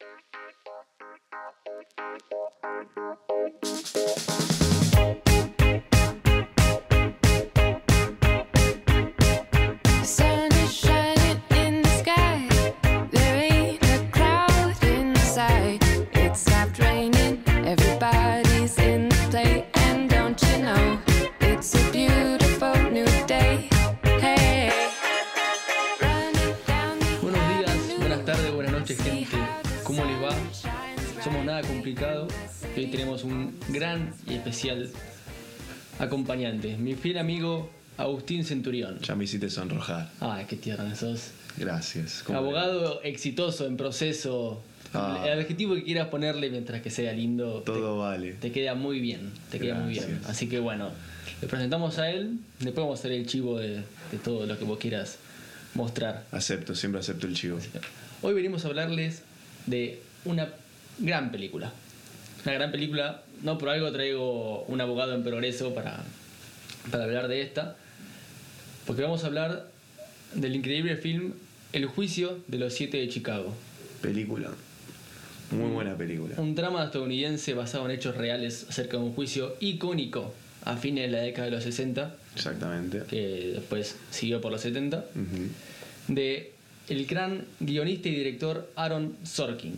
[0.00, 0.10] Thank
[4.40, 4.49] you.
[31.90, 32.28] Complicado.
[32.76, 34.88] Hoy tenemos un gran y especial
[35.98, 39.00] acompañante, mi fiel amigo Agustín Centurión.
[39.00, 40.08] Ya me hiciste sonrojar.
[40.20, 41.32] Ay, qué tierno sos.
[41.56, 42.22] Gracias.
[42.22, 44.62] ¿Cómo Abogado exitoso en proceso.
[44.94, 45.24] Ah.
[45.26, 47.62] El adjetivo que quieras ponerle mientras que sea lindo.
[47.66, 48.32] Todo te, vale.
[48.34, 49.32] Te queda muy bien.
[49.50, 50.20] Te queda muy bien.
[50.28, 50.90] Así que bueno,
[51.42, 52.38] le presentamos a él.
[52.72, 53.78] Vamos a hacer el chivo de,
[54.12, 55.18] de todo lo que vos quieras
[55.74, 56.24] mostrar.
[56.30, 57.58] Acepto, siempre acepto el chivo.
[58.22, 59.24] Hoy venimos a hablarles
[59.66, 60.50] de una
[61.00, 61.72] gran película.
[62.44, 66.02] Una gran película, no por algo traigo un abogado en progreso para,
[66.90, 67.76] para hablar de esta,
[68.86, 69.68] porque vamos a hablar
[70.34, 71.32] del increíble film
[71.72, 73.54] El juicio de los siete de Chicago.
[74.00, 74.50] Película.
[75.50, 76.34] Muy buena película.
[76.38, 80.32] Un drama estadounidense basado en hechos reales acerca de un juicio icónico
[80.64, 83.02] a fines de la década de los 60, Exactamente.
[83.08, 86.14] que después siguió por los 70, Ujú.
[86.14, 86.52] de
[86.88, 89.74] el gran guionista y director Aaron Sorkin.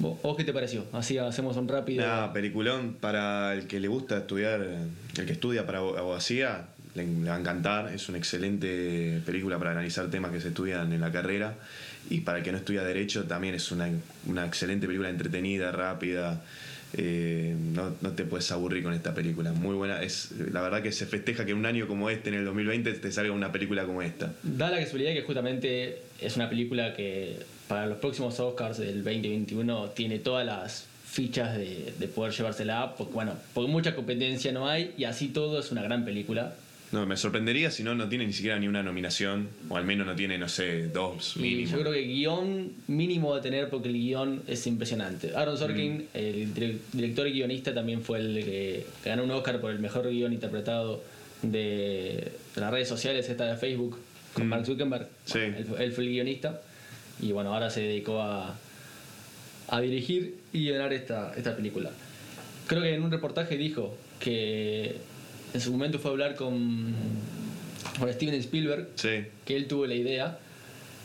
[0.00, 0.84] ¿Vos, qué te pareció?
[0.92, 2.04] Así hacemos un rápido.
[2.04, 7.06] Nada, peliculón para el que le gusta estudiar, el que estudia para abo- abogacía, le,
[7.06, 7.92] le va a encantar.
[7.92, 11.54] Es una excelente película para analizar temas que se estudian en la carrera.
[12.08, 13.88] Y para el que no estudia Derecho, también es una,
[14.26, 16.42] una excelente película entretenida, rápida.
[16.92, 19.52] Eh, no, no te puedes aburrir con esta película.
[19.52, 20.02] Muy buena.
[20.02, 23.12] Es, la verdad que se festeja que un año como este, en el 2020, te
[23.12, 24.32] salga una película como esta.
[24.42, 27.36] Da la casualidad que justamente es una película que
[27.70, 33.12] para los próximos Oscars del 2021 tiene todas las fichas de, de poder llevársela, porque
[33.12, 36.54] bueno, porque mucha competencia no hay y así todo es una gran película.
[36.90, 40.04] No, me sorprendería si no, no tiene ni siquiera ni una nominación, o al menos
[40.04, 41.70] no tiene, no sé, dos Y mínimo.
[41.70, 45.30] yo creo que guion mínimo a tener porque el guion es impresionante.
[45.36, 49.70] Aaron Sorkin, el dire- director y guionista, también fue el que ganó un Oscar por
[49.70, 51.00] el mejor guion interpretado
[51.42, 53.96] de, de las redes sociales, esta de Facebook,
[54.34, 54.50] con Mm.
[54.50, 55.08] Mark Zuckerberg.
[55.24, 55.38] Sí.
[55.38, 56.60] Él, fue- él fue el guionista
[57.22, 58.54] y bueno, ahora se dedicó a,
[59.68, 61.90] a dirigir y guionar esta, esta película.
[62.66, 64.96] Creo que en un reportaje dijo que
[65.54, 66.94] en su momento fue a hablar con,
[67.98, 70.38] con Steven Spielberg Sí, que él tuvo la idea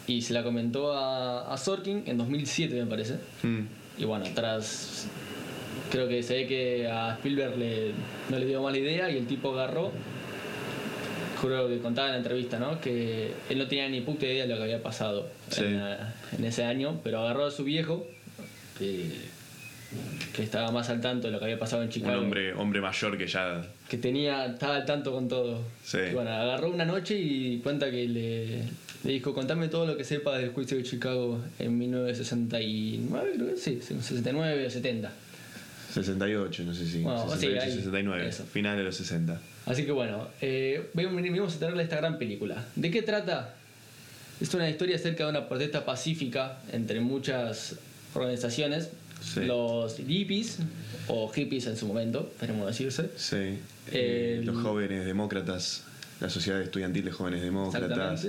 [0.07, 3.61] y se la comentó a, a Sorkin en 2007 me parece Mm.
[3.97, 5.07] y bueno tras
[5.89, 7.91] creo que se ve que a Spielberg le,
[8.29, 9.91] no le dio mal idea y el tipo agarró
[11.47, 12.79] creo que contaba en la entrevista ¿no?
[12.81, 15.63] que él no tenía ni puta idea de lo que había pasado Sí.
[15.63, 18.05] en, la- en ese año pero agarró a su viejo
[18.77, 19.09] que,
[20.35, 22.81] que estaba más al tanto de lo que había pasado en un Chicago hombre, hombre
[22.81, 23.61] mayor que ya.
[23.89, 25.61] que tenía, estaba al tanto con todo.
[25.83, 25.99] Sí.
[26.11, 28.57] Y bueno, agarró una noche y cuenta que le,
[29.03, 33.57] le dijo, contame todo lo que sepa del juicio de Chicago en 1969, creo que
[33.57, 35.11] sí, 69 o 70.
[36.03, 37.01] 68, no sé si.
[37.01, 38.43] Bueno, sí, 68, ahí, 69, eso.
[38.45, 39.39] final de los 60.
[39.65, 42.65] Así que bueno, eh, venimos a traerle esta gran película.
[42.75, 43.53] ¿De qué trata?
[44.41, 47.77] Es una historia acerca de una protesta pacífica entre muchas
[48.13, 48.89] organizaciones.
[49.21, 49.45] Sí.
[49.45, 50.59] Los hippies,
[51.07, 53.09] o hippies en su momento, queremos decirse.
[53.15, 53.57] Sí.
[53.91, 55.83] Eh, los jóvenes demócratas,
[56.19, 58.27] la sociedad estudiantil de jóvenes demócratas.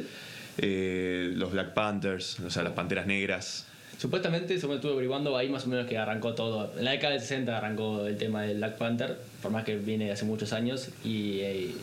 [0.58, 3.66] Eh, los Black Panthers, o sea, las panteras negras.
[3.98, 6.72] Supuestamente, según estuve averiguando, ahí más o menos que arrancó todo.
[6.78, 10.06] En la década del 60 arrancó el tema del Black Panther, por más que viene
[10.06, 11.74] de hace muchos años, y, eh,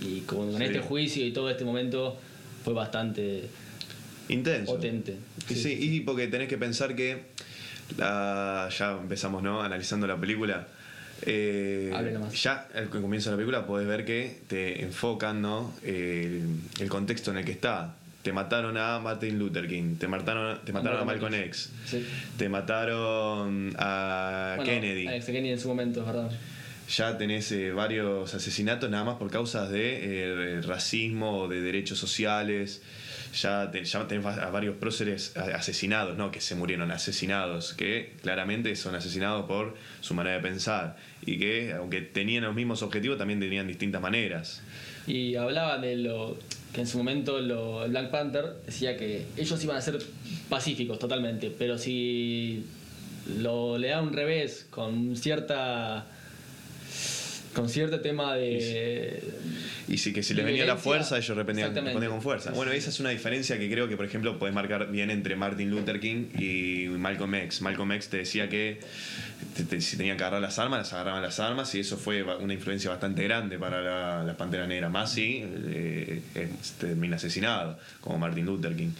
[0.00, 0.64] y con, con Sí.
[0.64, 2.18] este juicio y todo este momento
[2.62, 3.44] fue bastante
[4.28, 4.74] Intenso.
[4.74, 5.16] potente.
[5.48, 7.22] Y sí, y porque tenés que pensar que
[7.96, 9.62] la- ya empezamos, ¿no?
[9.62, 10.66] Analizando la película.
[11.24, 11.92] Eh,
[12.34, 15.72] ya al comienzo de la película podés ver que te enfocan, ¿no?
[15.84, 16.42] El,
[16.80, 17.94] el contexto en el que está.
[18.22, 22.06] Te mataron a Martin Luther King, te mataron, te mataron a Malcolm X, Sí.
[22.38, 25.08] te mataron a Bueno, Kennedy.
[25.08, 26.30] Alex Kennedy en su momento, es verdad.
[26.88, 31.98] Ya tenés eh, varios asesinatos nada más por causas de eh, racismo o de derechos
[31.98, 32.82] sociales.
[33.40, 36.30] Ya, te- ya tenés a varios próceres asesinados, ¿no?
[36.30, 40.96] Que se murieron asesinados, que claramente son asesinados por su manera de pensar.
[41.24, 44.60] Y que, aunque tenían los mismos objetivos, también tenían distintas maneras.
[45.06, 46.36] Y hablaba de lo
[46.74, 49.98] que en su momento lo, Black Panther decía que ellos iban a ser
[50.50, 52.64] pacíficos totalmente, pero si
[53.38, 56.06] lo le da un revés con cierta
[57.54, 59.22] con cierto tema de,
[59.88, 61.74] Y sí, que si les venía la fuerza, ellos respondían,
[62.08, 62.50] con fuerza.
[62.52, 65.70] Bueno, esa es una diferencia que creo que, por ejemplo, podés marcar bien entre Martin
[65.70, 67.60] Luther King y Malcolm X.
[67.60, 68.80] Malcolm X te decía que
[69.56, 72.22] te- te- si tenían que agarrar las armas, las agarraban las armas, y eso fue
[72.22, 74.88] una influencia bastante grande para la, la Pantera Negra.
[74.88, 76.48] Más si eh, eh,
[76.80, 78.90] termina asesinado, como Martin Luther King.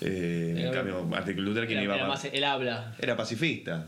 [0.00, 2.94] Eh, en cambio, Martin Luther King Era- iba era más el habla.
[2.98, 3.86] era pacifista.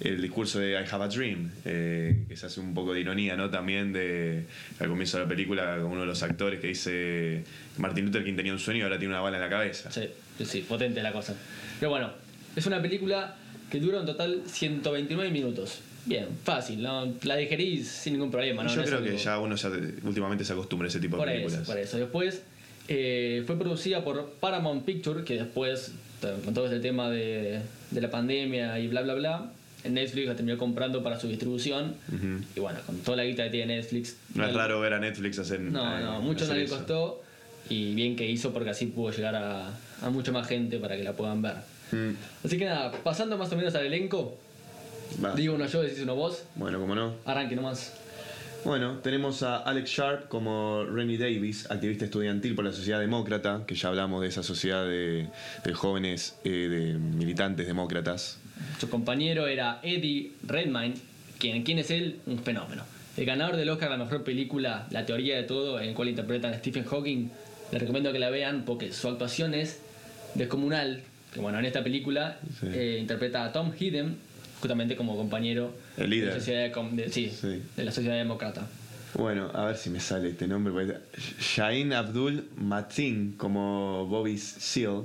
[0.00, 3.34] El discurso de I Have a Dream, eh, que se hace un poco de ironía,
[3.36, 3.48] ¿no?
[3.48, 4.44] También de
[4.78, 7.44] al comienzo de la película, con uno de los actores que dice
[7.78, 9.90] Martin Luther King tenía un sueño y ahora tiene una bala en la cabeza.
[9.90, 10.08] Sí,
[10.44, 11.34] sí, potente la cosa.
[11.80, 12.10] Pero bueno,
[12.54, 13.36] es una película
[13.70, 15.80] que dura en total 129 minutos.
[16.04, 17.14] Bien, fácil, ¿no?
[17.24, 18.68] La digerís sin ningún problema, ¿no?
[18.68, 19.70] Yo No creo que ya uno ya
[20.04, 21.66] últimamente se acostumbra a ese tipo de Por eso, películas.
[21.66, 21.98] por eso.
[21.98, 22.42] Después
[22.88, 25.92] eh, fue producida por Paramount Picture, que después,
[26.44, 27.60] con todo este tema de,
[27.90, 29.52] de la pandemia y bla, bla, bla,
[29.94, 31.94] Netflix la terminó comprando para su distribución.
[32.54, 34.16] Y bueno, con toda la guita que tiene Netflix.
[34.34, 35.60] No es raro ver a Netflix hacer.
[35.60, 37.22] No, eh, no, mucho no le costó.
[37.68, 39.68] Y bien que hizo porque así pudo llegar a,
[40.02, 41.54] a mucha más gente para que la puedan ver.
[41.92, 42.10] Mm,
[42.44, 44.36] Así que nada, pasando más o menos al elenco,
[45.24, 45.34] va.
[45.34, 47.14] digo uno yo, decís uno vos, Bueno, como no.
[47.24, 47.92] arranque nomás.
[48.64, 53.76] Bueno, tenemos a Alex Sharp como Rennie Davis, activista estudiantil por la Sociedad Demócrata, que
[53.76, 55.28] ya hablamos de esa sociedad de,
[55.64, 58.38] de jóvenes eh, de militantes demócratas.
[58.80, 60.94] Su compañero era Eddie Redmayne,
[61.38, 62.16] quien, ¿quién es él?
[62.26, 62.84] Un fenómeno.
[63.16, 66.08] El ganador del Oscar a la mejor película, La teoría de todo, en el cual
[66.08, 67.28] interpretan a Stephen Hawking.
[67.72, 69.80] Les recomiendo que la vean porque su actuación es
[70.34, 71.02] descomunal.
[71.32, 72.66] Que bueno, en esta película Sí.
[72.72, 74.16] eh, interpreta a Tom Hidden,
[74.60, 76.26] justamente como compañero El líder.
[76.28, 77.62] De, la sociedad, de- sí, Sí.
[77.76, 78.66] de la sociedad demócrata.
[79.14, 80.96] Bueno, a ver si me sale este nombre.
[81.40, 85.02] Shahin Abdul Mateen como Bobby Seal,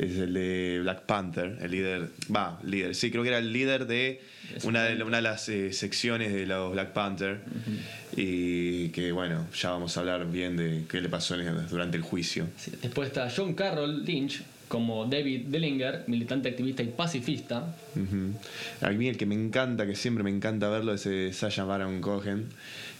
[0.00, 2.08] es el de Black Panther, el líder.
[2.34, 2.94] Va, líder.
[2.94, 4.20] Sí, creo que era el líder de
[4.64, 7.40] una de, un- una de las eh, secciones de los Black Panther.
[8.16, 11.36] Y que, bueno, ya vamos a hablar bien de qué le pasó
[11.70, 12.46] durante el juicio.
[12.56, 17.74] Sí, Después está John Carroll Lynch como David Dillinger, militante activista y pacifista.
[18.80, 22.00] A mí el que me encanta, que siempre me encanta verlo, es eh, Sasha Baron
[22.00, 22.46] Cohen,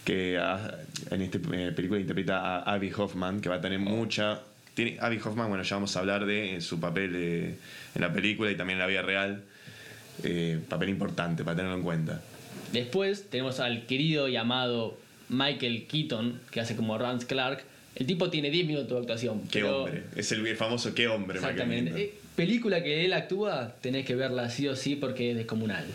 [0.03, 0.77] que ah,
[1.11, 4.41] en esta eh, película interpreta a Abby Hoffman, que va a tener mucha...
[4.73, 7.55] Tiene, Abby Hoffman, bueno, ya vamos a hablar de eh, su papel eh,
[7.95, 9.43] en la película y también en la vida real.
[10.23, 12.21] Eh, papel importante para tenerlo en cuenta.
[12.71, 14.97] Después tenemos al querido y amado
[15.29, 17.63] Michael Keaton, que hace como Rance Clark.
[17.95, 19.41] El tipo tiene 10 minutos de actuación.
[19.49, 20.03] Qué pero- hombre.
[20.15, 21.91] Es el, famoso qué hombre, Michael Exactamente.
[21.91, 22.15] Keaton.
[22.15, 25.85] Eh, película que él actúa, tenés que verla sí o sí porque es descomunal.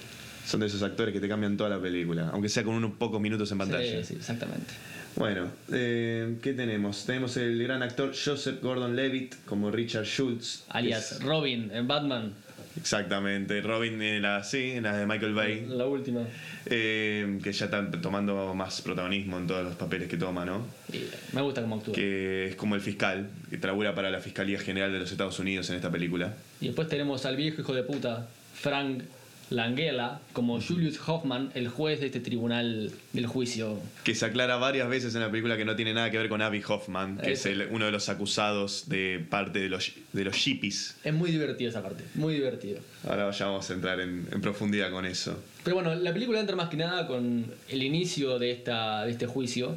[0.47, 3.21] Son de esos actores que te cambian toda la película, aunque sea con unos pocos
[3.21, 3.99] minutos en pantalla.
[4.03, 4.73] Sí, sí, exactamente.
[5.17, 7.07] Bueno, eh, ¿qué tenemos?
[7.07, 10.65] Tenemos el gran actor Joseph Gordon-Levitt como Richard Schultz.
[10.69, 12.35] Alias es- Robin en Batman,
[12.79, 16.21] exactamente, Robin en la, sí, en la de Michael Bay, la última.
[16.67, 20.67] eh, que ya está tomando más protagonismo en todos los papeles que toma, ¿no?
[20.93, 21.01] Y
[21.35, 21.95] me gusta cómo actúa.
[21.95, 25.71] Que es como el fiscal, que trabura para la Fiscalía General de los Estados Unidos
[25.71, 26.35] en esta película.
[26.61, 29.03] Y después tenemos al viejo hijo de puta, Frank
[29.51, 33.79] Langella, como Julius Hoffman, el juez de este tribunal del juicio.
[34.05, 36.43] Que se aclara varias veces en la película que no tiene nada que ver con
[36.43, 40.35] Abby Hoffman, que es el- uno de los acusados de parte de los, de los
[40.37, 40.97] shippies.
[41.05, 42.81] Es muy divertido esa parte, muy divertido.
[43.09, 45.39] Ahora ya vamos a entrar en, en profundidad con eso.
[45.63, 49.27] Pero bueno, la película entra más que nada con el inicio de, esta, de este
[49.27, 49.77] juicio,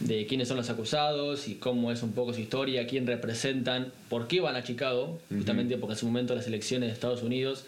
[0.00, 4.28] de quiénes son los acusados y cómo es un poco su historia, quién representan, por
[4.28, 7.64] qué van a Chicago, justamente porque en su momento las elecciones de Estados Unidos,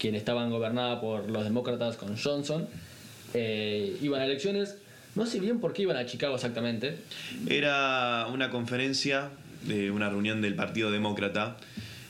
[0.00, 2.66] quienes estaban gobernadas por los demócratas con Johnson,
[3.34, 4.78] eh, iban a elecciones.
[5.14, 6.96] No sé bien por qué iban a Chicago exactamente.
[7.48, 9.30] Era una conferencia
[9.66, 11.56] de una reunión del Partido Demócrata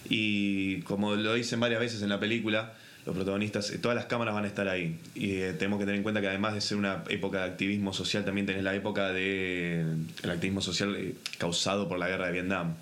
[0.09, 2.75] y como lo dicen varias veces en la película,
[3.07, 4.99] los protagonistas, eh, todas las cámaras van a estar ahí.
[5.15, 7.93] Y eh, tenemos que tener en cuenta que además de ser una época de activismo
[7.93, 9.85] social, también tenés la época de
[10.23, 10.97] el activismo social
[11.39, 12.75] causado por la guerra de Vietnam.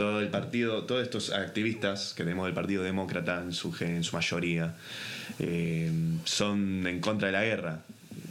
[0.00, 4.16] Todo el partido, todos estos activistas que tenemos del Partido Demócrata en su, en su
[4.16, 4.74] mayoría,
[5.38, 5.90] eh,
[6.24, 7.80] son en contra de la guerra.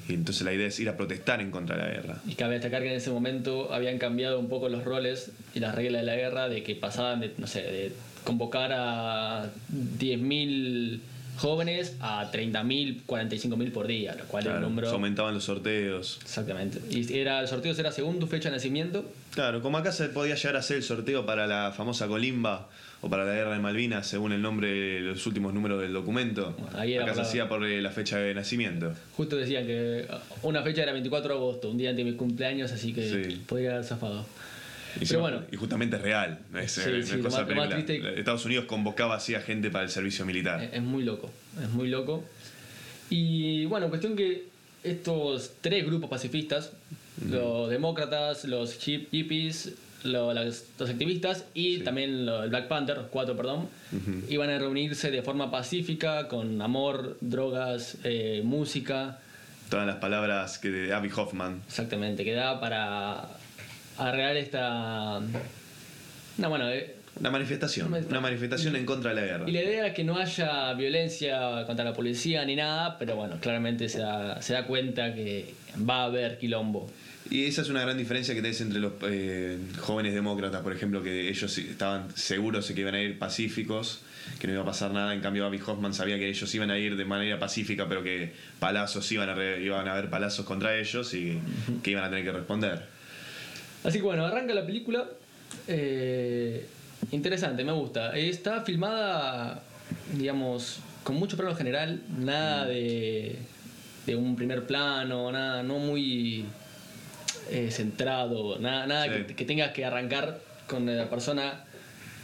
[0.08, 2.22] Y entonces la idea es ir a protestar en contra de la guerra.
[2.28, 5.76] Y cabe destacar que en ese momento habían cambiado un poco los roles y las
[5.76, 7.92] reglas de la guerra, de que pasaban de, no sé, de
[8.24, 11.02] convocar a 10.000
[11.40, 14.88] jóvenes a 30.000, 45.000 por día, lo cual Claro, un número...
[14.88, 16.20] se aumentaban los sorteos.
[16.22, 16.80] Exactamente.
[16.90, 19.06] Y era, el sorteo era según tu fecha de nacimiento.
[19.34, 22.68] Claro, como acá se podía llegar a hacer el sorteo para la famosa colimba
[23.02, 26.54] o para la guerra de Malvinas, según el nombre, los últimos números del documento.
[26.58, 28.94] Bueno, ahí era acá se hacía por eh, la fecha de nacimiento.
[29.16, 30.06] Justo decían que
[30.44, 33.42] una fecha era 24 de agosto, un día antes de mi cumpleaños, así que Sí.
[33.48, 34.26] podría haber zafado.
[35.02, 35.42] Y, Pero bueno.
[35.52, 38.20] y justamente es real, no es, Sí, no es sí, lo cosa más- más triste-
[38.20, 40.62] Estados Unidos convocaba así a gente para el servicio militar.
[40.62, 41.32] Es, es muy loco,
[41.64, 42.26] es muy loco.
[43.10, 44.46] Y bueno, cuestión que
[44.84, 46.72] estos tres grupos pacifistas,
[47.30, 51.82] Los demócratas, los hip- hippies, lo- las- los activistas y Sí.
[51.84, 53.68] también lo- el Black Panther, cuatro, perdón,
[54.30, 59.20] iban a reunirse de forma pacífica con amor, drogas, eh, música,
[59.70, 61.62] Todas las palabras que de Abby Hoffman.
[61.68, 63.28] exactamente, que da para
[64.08, 65.20] arreglar esta...
[66.38, 67.88] No, bueno, eh, Una manifestación.
[67.88, 69.50] Una Una manifestación en contra de la guerra.
[69.50, 73.38] Y la idea era que no haya violencia contra la policía ni nada, pero bueno,
[73.42, 75.54] claramente se da, se da cuenta que
[75.88, 76.90] va a haber quilombo.
[77.30, 81.04] Y esa es una gran diferencia que tenés entre los eh, jóvenes demócratas, por ejemplo,
[81.04, 84.02] que ellos estaban seguros de que iban a ir pacíficos,
[84.40, 85.14] que no iba a pasar nada.
[85.14, 88.32] En cambio, Abby Hoffman sabía que ellos iban a ir de manera pacífica, pero que
[88.60, 91.40] palazos iban a, re- iban a haber palazos contra ellos y
[91.84, 92.82] que iban a tener que responder.
[93.84, 95.06] Así que bueno, arranca la película.
[95.68, 96.66] eh,
[97.12, 98.16] interesante, me gusta.
[98.18, 99.62] Está filmada,
[100.14, 103.38] digamos, con mucho plano general, nada de,
[104.06, 106.46] de un primer plano, nada, no muy
[107.50, 109.24] eh, centrado, nada, nada Sí.
[109.28, 111.64] que, que tengas que arrancar con la persona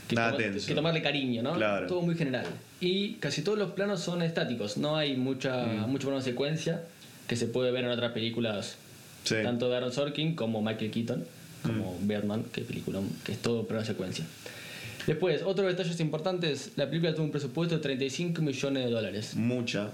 [0.07, 0.37] que, toma-
[0.75, 1.53] tomarle cariño, ¿no?
[1.53, 1.87] Claro.
[1.87, 2.45] Todo muy general.
[2.79, 5.89] Y casi todos los planos son estáticos, no hay mucha, Mm.
[5.89, 6.83] mucho plano de secuencia
[7.27, 8.75] que se puede ver en otras películas
[9.23, 9.35] Sí.
[9.41, 11.25] tanto de Aaron Sorkin como Michael Keaton,
[11.65, 12.07] como Mm.
[12.07, 14.25] Birdman, que película, que es todo plano secuencia.
[15.07, 19.35] Después, otros detalles importantes, la película tuvo un presupuesto de 35 millones de dólares.
[19.35, 19.89] Mucha.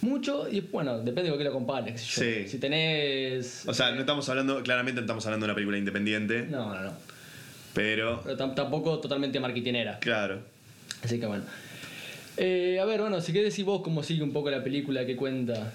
[0.00, 2.00] Mucho, y bueno, depende de con qué lo compares.
[2.00, 2.48] Sí.
[2.48, 3.62] Si tenés...
[3.68, 6.80] O sea, no estamos hablando, claramente no estamos hablando de una película independiente, No, no,
[6.82, 6.92] no.
[7.72, 9.98] pero Pero tam- tampoco totalmente marketinera.
[10.00, 10.40] claro.
[11.04, 11.44] Así que bueno.
[12.36, 15.14] Eh, a ver, bueno, si querés decir vos cómo sigue un poco la película, qué
[15.16, 15.72] cuenta.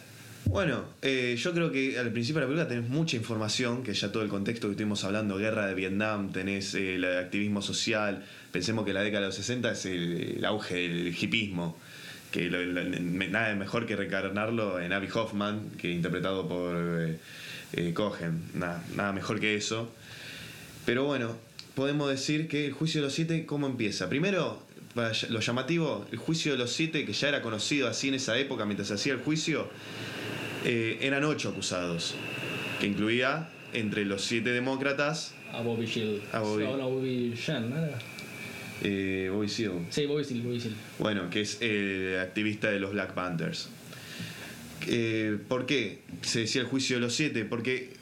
[0.50, 4.12] Bueno, eh, yo creo que al principio de la película tenés mucha información, que ya
[4.12, 8.86] todo el contexto que estuvimos hablando, guerra de Vietnam, tenés eh, el activismo social, pensemos
[8.86, 11.78] que la década de los 60 es el, auge del hipismo,
[12.32, 12.64] que lo-
[13.30, 17.18] nada mejor que recarnarlo en Abby Hoffman, que interpretado por eh,
[17.74, 19.92] eh, Cohen, nada, nada mejor que eso.
[20.86, 21.36] Pero bueno,
[21.76, 24.10] podemos decir que el juicio de los siete, ¿cómo empieza?
[24.10, 24.64] Primero,
[24.96, 28.38] para lo llamativo, el juicio de los siete, que ya era conocido así en esa
[28.40, 29.70] época mientras se hacía el juicio,
[30.66, 32.16] eh, eran ocho acusados,
[32.80, 36.22] que incluía entre los siete demócratas A Bobby Shield.
[36.34, 36.64] A Bobby.
[36.64, 37.98] No, no, Bobby Shen, ¿no era?
[38.84, 40.76] eh, Bobby Seale, Sí, Bobby Shield, Bobby Shield.
[41.00, 43.70] bueno, que es el activista de los Black Panthers.
[44.88, 47.44] Eh, ¿Por qué se decía el juicio de los siete?
[47.46, 47.94] Porque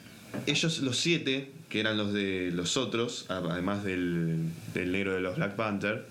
[0.46, 4.36] ellos, los siete, que eran los de los otros, además del,
[4.74, 6.02] del negro de los Black Panthers,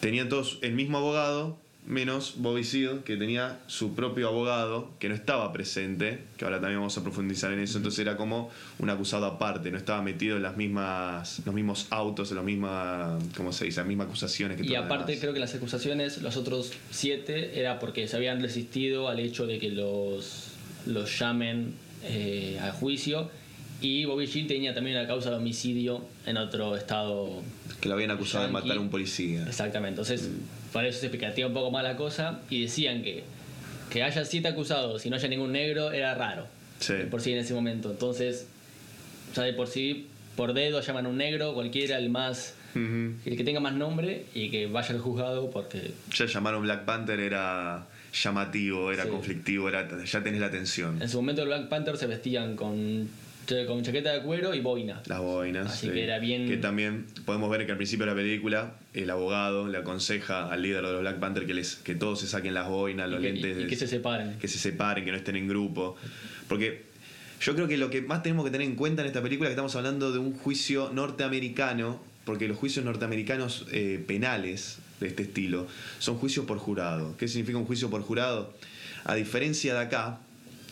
[0.00, 5.14] tenían todos el mismo abogado, menos Bobby Seale, que tenía su propio abogado, que no
[5.14, 9.24] estaba presente, que ahora también vamos a profundizar en eso, entonces era como un acusado
[9.26, 13.66] aparte, no estaba metido en las mismas, los mismos autos, en las mismas, ¿cómo se
[13.66, 15.20] dice?, las mismas acusaciones que Y aparte demás.
[15.20, 19.58] creo que las acusaciones, los otros siete, era porque se habían resistido al hecho de
[19.58, 20.48] que los,
[20.86, 23.30] los llamen eh, a juicio.
[23.78, 27.42] Y Bobby Shield tenía también una causa de homicidio en otro estado.
[27.80, 29.44] que lo habían acusado de matar a un policía.
[29.46, 30.00] Exactamente.
[30.00, 30.30] Entonces,
[30.76, 32.40] por eso se explicaría un poco más la cosa.
[32.50, 33.24] Y decían que
[33.90, 36.46] que haya siete acusados y no haya ningún negro era raro.
[36.80, 36.92] Sí.
[36.92, 37.90] De por sí en ese momento.
[37.90, 38.46] Entonces,
[39.34, 42.54] ya de por sí, por dedo llaman a un negro, cualquiera, el más.
[42.74, 47.20] El que tenga más nombre y que vaya al juzgado porque Ya llamaron Black Panther
[47.20, 49.08] era llamativo, era Sí.
[49.08, 51.00] conflictivo, era, ya tenés la tensión.
[51.00, 53.08] en su momento el Black Panther se vestían con,
[53.66, 55.02] con chaqueta de cuero y boina.
[55.06, 55.66] Las boinas.
[55.72, 55.92] Así sí.
[55.92, 59.68] que era bien- Que también podemos ver que al principio de la película el abogado
[59.68, 62.68] le aconseja al líder de los Black Panther que, les, que todos se saquen las
[62.68, 63.58] boinas, los y, que, lentes.
[63.58, 64.38] y- y que se separen.
[64.38, 65.96] que se separen, que no estén en grupo.
[66.48, 66.84] Porque
[67.40, 69.50] yo creo que lo que más tenemos que tener en cuenta en esta película es
[69.50, 75.22] que estamos hablando de un juicio norteamericano, porque los juicios norteamericanos eh, penales de este
[75.24, 75.66] estilo
[75.98, 77.16] son juicios por jurado.
[77.18, 78.52] ¿Qué significa un juicio por jurado?
[79.04, 80.18] A diferencia de acá,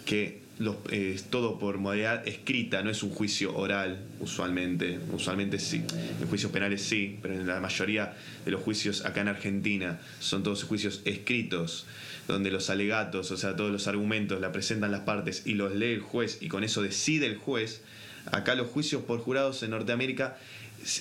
[0.07, 5.82] que los- eh, todo por modalidad escrita, no es un juicio oral usualmente, usualmente sí,
[6.20, 10.42] en juicios penales sí, pero en la mayoría de los juicios acá en Argentina son
[10.42, 11.87] todos juicios escritos,
[12.28, 15.92] donde los alegatos, o sea, todos los argumentos la presentan las partes y los lee
[15.92, 17.82] el juez y con eso decide el juez.
[18.32, 20.38] Acá los juicios por jurados en Norteamérica,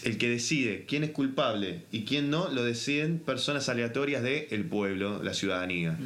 [0.03, 5.21] el que decide quién es culpable y quién no, lo deciden personas aleatorias del pueblo,
[5.23, 5.97] la ciudadanía.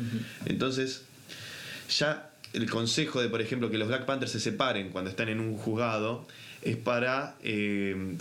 [0.45, 1.03] Entonces,
[1.89, 5.39] ya el consejo de, por ejemplo, que los Black Panthers se separen cuando están en
[5.39, 6.27] un juzgado
[6.61, 8.17] es para eh,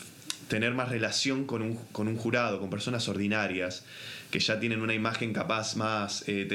[0.48, 3.84] tener más relación con un, con un jurado, con personas ordinarias,
[4.30, 6.46] que ya tienen una imagen capaz más eh,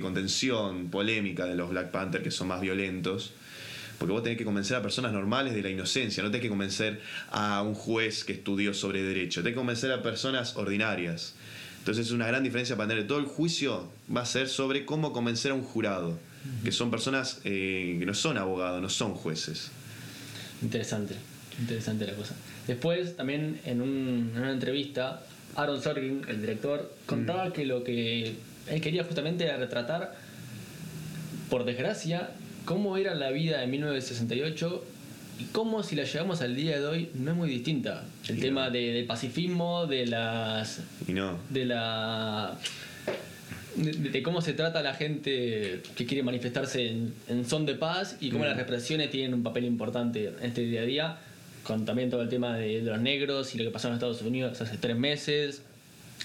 [0.00, 3.32] con tensión, polémica de los Black Panthers, que son más violentos.
[3.98, 7.00] Porque vos tenés que convencer a personas normales de la inocencia, no tenés que convencer
[7.30, 11.34] a un juez que estudió sobre derecho, tenés que convencer a personas ordinarias.
[11.78, 15.12] Entonces es una gran diferencia para tener todo el juicio va a ser sobre cómo
[15.12, 16.18] convencer a un jurado,
[16.64, 19.70] que son personas eh, que no son abogados, no son jueces.
[20.62, 21.14] Interesante,
[21.60, 22.34] interesante la cosa.
[22.66, 25.22] Después, también en, un- en una entrevista,
[25.54, 28.34] Aaron Sorkin, el director, contaba que lo que
[28.68, 30.14] él quería justamente era retratar,
[31.50, 32.30] por desgracia,
[32.64, 34.84] cómo era la vida en 1968
[35.38, 38.02] y cómo si la llevamos al día de hoy no es muy distinta.
[38.26, 38.70] El Y tema no.
[38.72, 41.38] de- del pacifismo, de las Y no.
[41.50, 42.58] de la
[43.76, 47.74] de, de cómo se trata a la gente que quiere manifestarse en, en son de
[47.74, 48.48] paz y cómo Mm.
[48.48, 51.18] las represiones tienen un papel importante en este día a día,
[51.64, 54.22] con también todo el tema de, de los negros y lo que pasó en Estados
[54.22, 55.62] Unidos hace tres meses.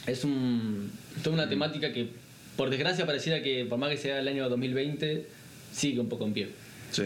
[0.07, 0.91] Es un,
[1.23, 1.39] toda Mm.
[1.39, 2.07] una temática que,
[2.55, 5.25] por desgracia, pareciera que, por más que sea el año 2020,
[5.73, 6.47] sigue un poco en pie.
[6.91, 7.03] Sí.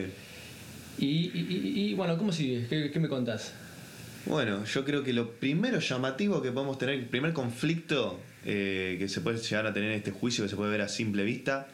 [0.97, 2.67] Y, y- y- y, bueno, ¿cómo sigue?
[2.69, 3.53] ¿Qué, qué me contás?
[4.25, 9.09] Bueno, yo creo que lo primero llamativo que podemos tener, el primer conflicto eh, que
[9.09, 11.67] se puede llegar a tener en este juicio, que se puede ver a simple vista,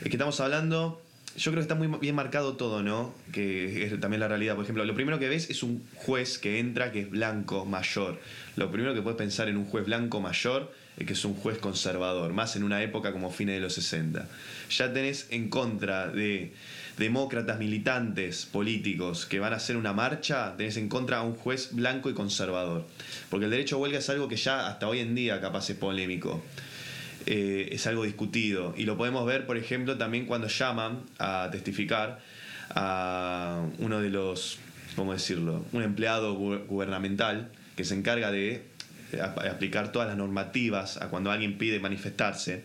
[0.00, 1.02] es que estamos hablando,
[1.36, 3.14] yo creo que está muy bien marcado todo, ¿no?
[3.32, 4.54] Que es también la realidad.
[4.54, 8.20] Por ejemplo, lo primero que ves es un juez que entra que es blanco, mayor.
[8.56, 11.58] Lo primero que puedes pensar en un juez blanco mayor es que es un juez
[11.58, 14.28] conservador, más en una época como fines de los 60.
[14.70, 16.52] Ya tenés en contra de
[16.98, 21.70] demócratas militantes políticos que van a hacer una marcha, tenés en contra a un juez
[21.72, 22.86] blanco y conservador.
[23.30, 25.76] Porque el derecho a huelga es algo que ya hasta hoy en día capaz es
[25.76, 26.42] polémico.
[27.26, 28.74] Eh, es algo discutido.
[28.76, 32.20] Y lo podemos ver, por ejemplo, también cuando llaman a testificar
[32.74, 34.58] a uno de los,
[34.96, 35.64] ¿cómo decirlo?
[35.72, 38.64] Un empleado gu- gubernamental que se encarga de
[39.12, 42.64] eh, ap- aplicar todas las normativas a cuando alguien pide manifestarse.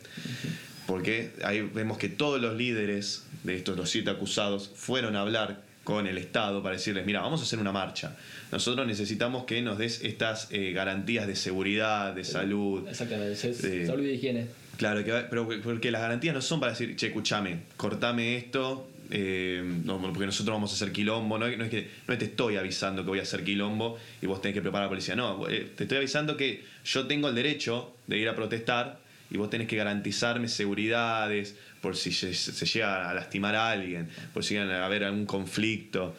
[0.87, 5.61] Porque ahí vemos que todos los líderes de estos los siete acusados fueron a hablar
[5.83, 8.15] con el Estado para decirles, mira, vamos a hacer una marcha.
[8.51, 12.87] Nosotros necesitamos que nos des estas eh, garantías de seguridad, de salud.
[12.89, 13.85] Exactamente, es- Sí.
[13.85, 14.47] salud y higiene.
[14.77, 19.63] Claro, que pero porque las garantías no son para decir, che, escuchame, cortame esto, eh,
[19.85, 21.37] no, porque nosotros vamos a hacer quilombo.
[21.37, 24.25] No, es- no es que no te estoy avisando que voy a hacer quilombo y
[24.25, 25.15] vos tenés que preparar a la policía.
[25.15, 29.37] No, eh, te estoy avisando que yo tengo el derecho de ir a protestar y
[29.37, 34.43] vos tenés que garantizarme seguridades por si se, se llega a lastimar a alguien, por
[34.43, 36.15] si llega a haber algún conflicto.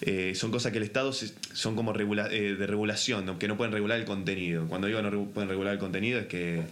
[0.00, 3.38] Eh, son cosas que el Estado se- son como regula- eh, de regulación, ¿no?
[3.38, 4.66] que no pueden regular el contenido.
[4.68, 6.62] Cuando digo no re- pueden regular el contenido es que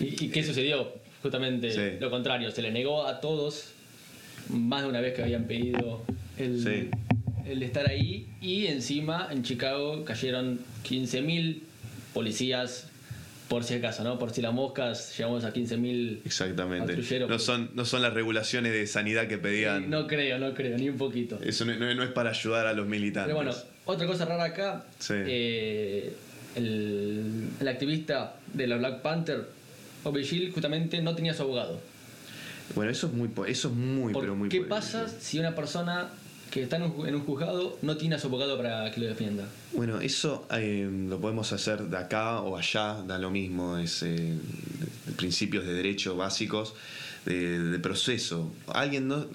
[0.00, 0.92] ¿Y, y qué sucedió?
[1.22, 1.98] Justamente Sí.
[2.00, 3.72] lo contrario, se le negó a todos,
[4.48, 6.04] más de una vez que habían pedido
[6.38, 6.90] el, Sí.
[7.50, 11.62] el estar ahí, y encima en Chicago cayeron 15.000
[12.14, 12.87] policías,
[13.48, 14.18] por si acaso, ¿no?
[14.18, 16.86] Por si las moscas, llegamos a 15.000 Exactamente.
[16.86, 17.28] patrulleros.
[17.30, 19.88] No son, no son las regulaciones de sanidad que pedían.
[19.88, 21.38] No creo, no creo, ni un poquito.
[21.42, 23.34] Eso no, no- no es para ayudar a los militantes.
[23.34, 25.14] Pero bueno, otra cosa rara acá, Sí.
[25.16, 26.12] eh,
[26.56, 29.46] el, el activista de la Black Panther,
[30.24, 31.80] Gill, justamente no tenía su abogado.
[32.74, 36.08] Bueno, eso es muy, eso es muy, ¿Por pero muy ¿Qué pasa si una persona
[36.50, 39.44] que está en un, juzgado no tiene a su abogado para que lo defienda?
[39.72, 44.34] Bueno, eso eh, lo podemos hacer de acá o allá, da lo mismo, es eh,
[45.16, 46.74] principios de derecho básicos,
[47.24, 48.52] de, de proceso.
[48.68, 49.26] Alguien no.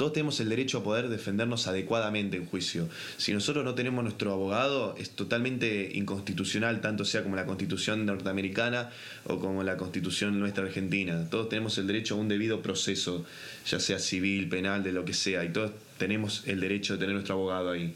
[0.00, 2.88] Todos tenemos el derecho a poder defendernos adecuadamente en juicio.
[3.18, 8.88] Si nosotros no tenemos nuestro abogado, es totalmente inconstitucional, tanto sea como la constitución norteamericana
[9.24, 11.28] o como la constitución nuestra argentina.
[11.28, 13.26] Todos tenemos el derecho a un debido proceso,
[13.66, 17.14] ya sea civil, penal, de lo que sea, y todos tenemos el derecho de tener
[17.14, 17.94] nuestro abogado ahí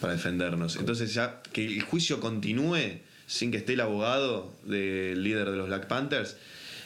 [0.00, 0.76] para defendernos.
[0.76, 5.68] Entonces ya que el juicio continúe sin que esté el abogado del líder de los
[5.68, 6.36] Black Panthers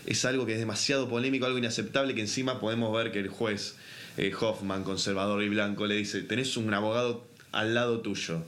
[0.07, 3.75] es algo que es demasiado polémico, algo inaceptable que encima podemos ver que el juez
[4.17, 8.43] eh, Hoffman, conservador y blanco, le dice, tenés un abogado al lado tuyo.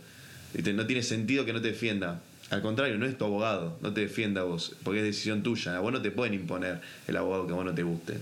[0.74, 2.22] No tiene sentido que no te defienda.
[2.50, 5.76] Al contrario, no es tu abogado, no te defienda vos, porque es decisión tuya.
[5.76, 8.18] A vos no te pueden imponer el abogado que a vos no te guste.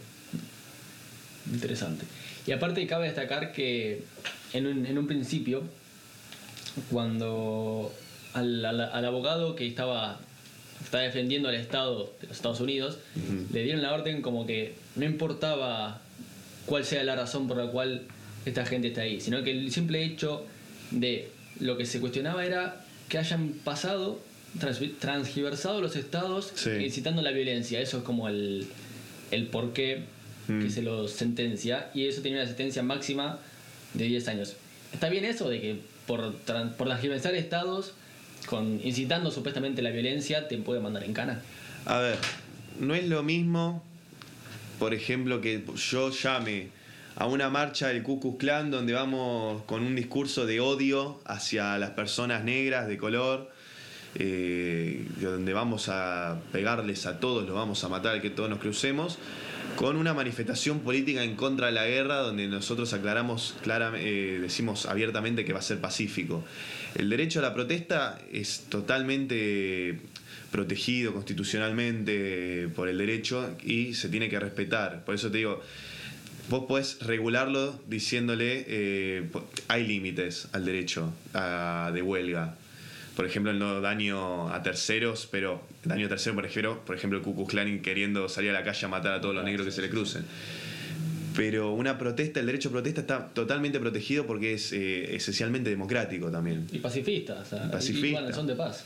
[1.53, 2.07] Interesante.
[2.47, 4.03] Y aparte cabe destacar que
[4.53, 5.63] en un, en un principio,
[6.91, 7.93] cuando
[8.35, 10.19] al, al- al abogado que estaba,
[10.83, 12.99] estaba defendiendo al Estado de los Estados Unidos,
[13.53, 16.01] le dieron la orden como que no importaba
[16.67, 18.03] cuál sea la razón por la cual
[18.47, 20.45] esta gente está ahí, sino que el simple hecho
[20.91, 21.29] de
[21.61, 24.21] lo que se cuestionaba era que hayan pasado,
[24.59, 26.71] trans- transgiversado los estados Sí.
[26.71, 27.81] incitando la violencia.
[27.81, 28.67] Eso es como el,
[29.31, 30.03] el porqué
[30.49, 30.61] Mm.
[30.61, 33.39] que se los sentencia y eso tenía una sentencia máxima
[33.95, 34.57] de 10 años.
[34.93, 37.95] ¿Está bien eso de que por, por transgiversar estados,
[38.47, 41.43] con, incitando supuestamente la violencia, te puede mandar en cana?
[41.85, 42.19] A ver,
[42.81, 43.85] no es lo mismo,
[44.79, 46.71] por ejemplo, que yo llame
[47.17, 51.79] a una marcha del Ku Klux Klan donde vamos con un discurso de odio hacia
[51.79, 53.53] las personas negras de color
[54.15, 59.19] eh, donde vamos a pegarles a todos, los vamos a matar, que todos nos crucemos,
[59.77, 64.87] con una manifestación política en contra de la guerra, donde nosotros aclaramos, clara- eh, decimos
[64.87, 66.45] abiertamente que va a ser pacífico.
[66.95, 69.99] El derecho a la protesta es totalmente
[70.51, 75.05] protegido constitucionalmente por el derecho y se tiene que respetar.
[75.05, 75.63] Por eso te digo,
[76.51, 79.29] vos podés regularlo diciéndole, eh,
[79.69, 82.57] hay límites al derecho de huelga.
[83.17, 87.19] Por ejemplo, el no daño a terceros, pero daño a terceros, por ejemplo, por ejemplo
[87.19, 89.67] el Ku Klux Klan queriendo salir a la calle a matar a todos los negros
[89.67, 90.25] que se le crucen.
[91.37, 96.31] Pero una protesta, el derecho a protesta está totalmente protegido porque es eh, esencialmente democrático
[96.31, 96.67] también.
[96.73, 98.07] Y pacifista, o sea, Y pacifista.
[98.07, 98.85] y bueno, son de paz.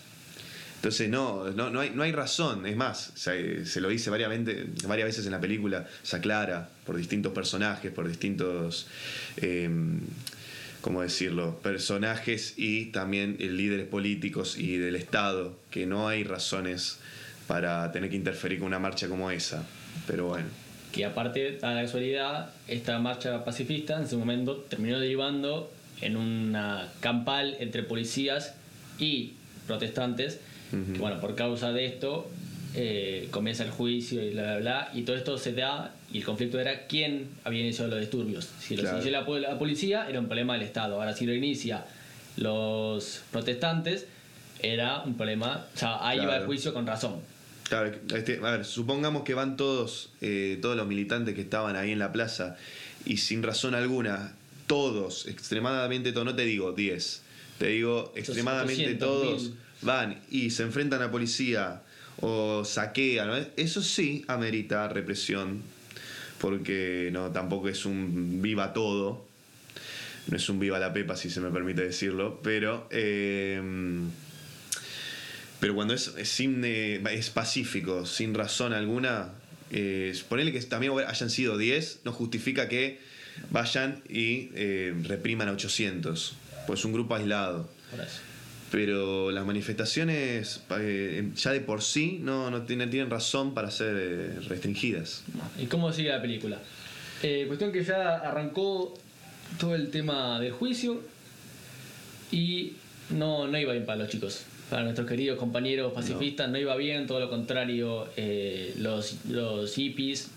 [0.76, 4.30] Entonces no, no, no, hay, no hay razón, es más, se, se lo dice varias,
[4.86, 8.86] varias veces en la película, se aclara por distintos personajes, por distintos,
[9.38, 9.68] eh,
[10.86, 17.00] ¿cómo decirlo?, personajes y también eh, líderes políticos y del Estado, que no hay razones
[17.48, 19.66] para tener que interferir con una marcha como esa.
[20.06, 20.46] Pero bueno,
[20.92, 25.72] Que aparte, a la casualidad, esta marcha pacifista en su momento terminó derivando
[26.02, 28.54] en una campal entre policías
[28.96, 29.32] y
[29.66, 30.38] protestantes.
[30.70, 32.30] Que bueno, por causa de esto
[32.76, 34.90] eh, comienza el juicio y bla, bla, bla.
[34.94, 38.48] Y todo esto se da, y el conflicto era quién había iniciado los disturbios.
[38.60, 38.96] Si lo Claro.
[38.98, 40.94] inició la, pol- la policía, era un problema del Estado.
[41.00, 41.84] Ahora, si lo inicia
[42.36, 44.06] los protestantes,
[44.62, 45.66] era un problema.
[45.74, 46.46] O sea, ahí va el Claro.
[46.46, 47.20] juicio con razón.
[47.68, 51.90] Claro, este, a ver, supongamos que van todos, eh, todos los militantes que estaban ahí
[51.90, 52.56] en la plaza
[53.04, 54.34] y sin razón alguna,
[54.68, 57.22] todos, extremadamente todos, no te digo 10,
[57.58, 59.54] te digo extremadamente 800, todos 1000.
[59.82, 61.82] van y se enfrentan a policía
[62.20, 63.36] o saquean, ¿no?
[63.56, 65.62] eso sí amerita represión,
[66.40, 69.26] porque no tampoco es un viva todo,
[70.28, 72.88] no es un viva la pepa si se me permite decirlo, pero...
[72.90, 73.60] eh,
[75.60, 79.30] pero cuando es, es sin, eh, es pacífico, sin razón alguna,
[79.70, 83.00] eh, ponerle que también hayan sido 10, no justifica que
[83.50, 87.68] vayan y eh, repriman a 800, pues es un grupo aislado.
[88.76, 93.96] Pero las manifestaciones eh, ya de por sí no, no tienen, tienen razón para ser
[93.98, 95.24] eh, restringidas.
[95.58, 96.58] ¿Y cómo sigue la película?
[97.22, 98.92] Eh, cuestión que ya arrancó
[99.58, 101.00] todo el tema del juicio
[102.30, 102.74] y
[103.08, 104.44] no, no iba bien para los chicos.
[104.68, 108.08] Para nuestros queridos compañeros pacifistas no, iba bien, todo lo contrario,
[108.76, 110.28] los, los hippies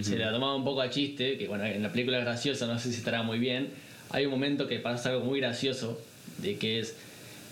[0.00, 2.78] se la tomaban un poco a chiste, que bueno, en la película es graciosa, no
[2.78, 3.68] sé si estará muy bien.
[4.08, 6.00] Hay un momento que pasa algo muy gracioso,
[6.38, 6.96] de que es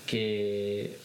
[0.07, 0.97] que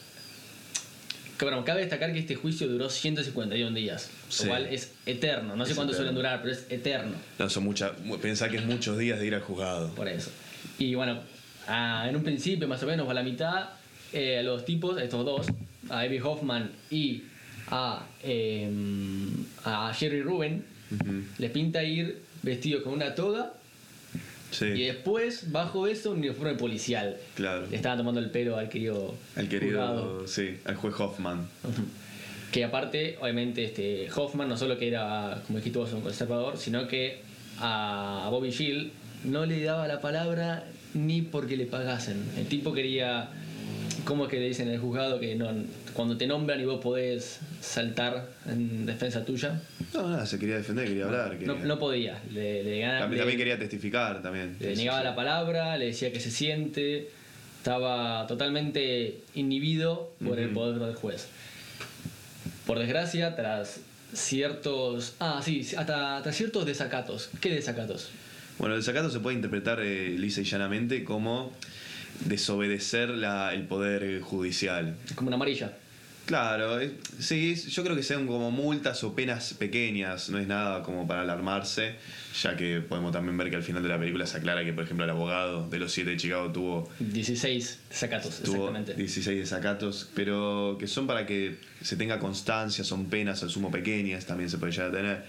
[1.38, 4.42] que bueno, cabe destacar que este juicio duró 151 días, Sí.
[4.42, 5.54] lo cual es eterno.
[5.54, 7.12] No sé cuánto suelen durar, pero es eterno.
[7.38, 9.94] No, son muchas, pensar que es muchos días de ir al juzgado.
[9.94, 10.32] Por eso.
[10.80, 11.20] Y bueno,
[11.68, 13.68] a- en un principio, más o menos, a la mitad,
[14.12, 15.46] eh, los tipos, estos dos,
[15.88, 17.22] a Abby Hoffman y
[17.68, 18.68] a, eh,
[19.64, 21.22] a Jerry Ruben, Ujú.
[21.38, 23.52] les pinta ir vestidos con una toga
[24.50, 27.16] Sí, y después, bajo eso, un uniforme policial.
[27.34, 27.66] claro.
[27.68, 29.14] Le estaban tomando el pelo al querido.
[29.36, 31.46] Al querido, sí, al juez Hoffman.
[32.50, 36.88] Que aparte, obviamente, este Hoffman no solo que era, como dijiste vos, un conservador, sino
[36.88, 37.20] que
[37.58, 38.90] a Bobby Gill
[39.24, 42.24] no le daba la palabra ni porque le pagasen.
[42.38, 43.28] El tipo quería,
[44.06, 45.48] ¿cómo es que le dicen en el juzgado que no,
[45.92, 49.60] cuando te nombran y vos podés saltar en defensa tuya?
[49.94, 51.32] No, nada, se quería defender, quería hablar.
[51.32, 52.22] No, quería- no podía.
[52.32, 54.56] Le, le ganaba- también, le- también quería testificar también.
[54.60, 57.08] le negaba la palabra, le decía que se siente,
[57.58, 60.54] estaba totalmente inhibido por el Ujú.
[60.54, 61.26] poder del juez.
[62.66, 63.80] Por desgracia, tras
[64.12, 65.14] ciertos.
[65.20, 67.30] Ah, sí, hasta, hasta ciertos desacatos.
[67.40, 68.10] ¿Qué desacatos?
[68.58, 71.52] Bueno, el desacato se puede interpretar eh, lisa y llanamente como
[72.26, 74.94] desobedecer la- el poder judicial.
[75.06, 75.72] Es como una amarilla.
[76.28, 80.82] Claro, eh, sí, yo creo que sean como multas o penas pequeñas, no es nada
[80.82, 81.94] como para alarmarse,
[82.42, 84.84] ya que podemos también ver que al final de la película se aclara que, por
[84.84, 88.92] ejemplo, el abogado de los siete de Chicago tuvo 16 desacatos, tuvo exactamente.
[88.92, 94.26] 16 desacatos, pero que son para que se tenga constancia, son penas al sumo pequeñas,
[94.26, 95.24] también se puede llegar a tener.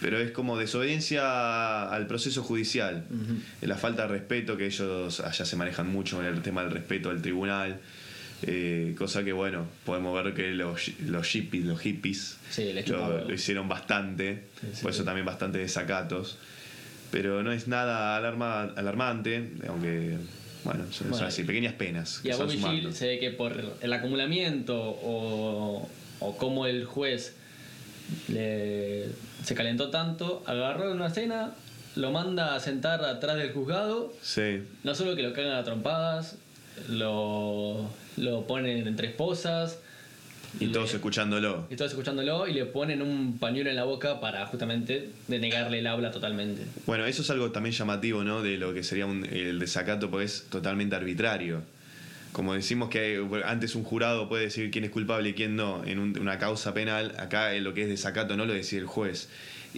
[0.00, 3.04] Pero es como desobediencia al proceso judicial,
[3.60, 7.10] la falta de respeto, que ellos allá se manejan mucho en el tema del respeto
[7.10, 7.78] al tribunal,
[8.46, 13.68] eh, cosa que bueno, podemos ver que los, los hippies, los hippies Sí, lo, hicieron
[13.68, 16.36] bastante, Sí, sí, por eso también bastante desacatos.
[17.10, 20.16] Pero no es nada alarma, alarmante, aunque,
[20.64, 22.20] bueno, son, así, pequeñas penas.
[22.24, 22.58] Y a Bobby
[22.92, 25.88] se ve que por el acumulamiento o,
[26.20, 27.34] o como el juez
[28.28, 29.06] le-
[29.44, 31.54] se calentó tanto, agarró en una cena,
[31.96, 36.36] lo manda a sentar atrás del juzgado, Sí, no solo que lo cagan a trompadas,
[36.88, 39.78] lo, lo ponen entre esposas.
[40.60, 41.66] Y le- todos escuchándolo.
[41.68, 45.86] y todos escuchándolo y le ponen un pañuelo en la boca para justamente denegarle el
[45.88, 46.62] habla totalmente.
[46.86, 48.40] Bueno, eso es algo también llamativo, ¿no?
[48.40, 51.62] De lo que sería un- el desacato, porque es totalmente arbitrario.
[52.34, 56.00] Como decimos que antes un jurado puede decir quién es culpable y quién no en
[56.00, 59.28] un- una causa penal, acá en lo que es desacato no lo decide el juez.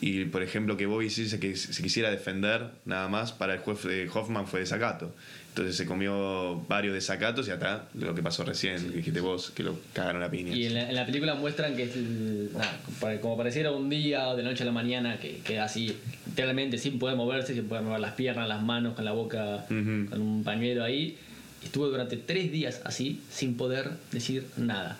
[0.01, 3.59] Y por ejemplo, que Bobby Seale se, que se quisiera defender nada más, para el
[3.61, 5.15] juez de Hoffman fue desacato.
[5.51, 9.63] Entonces se comió varios desacatos y hasta lo que pasó recién, que dijiste vos, que
[9.63, 10.57] lo cagaron a piñas.
[10.57, 14.43] Y en la, en la película muestran que es nada, como pareciera un día de
[14.43, 15.95] noche a la mañana que queda así,
[16.27, 20.09] literalmente sin poder moverse, sin poder mover las piernas, las manos, con la boca, Ujú.
[20.11, 21.19] con un pañuelo ahí.
[21.65, 24.97] Estuvo durante tres días así, sin poder decir nada.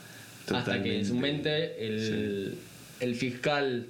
[0.53, 2.57] Hasta que en su mente el,
[3.01, 3.87] el fiscal,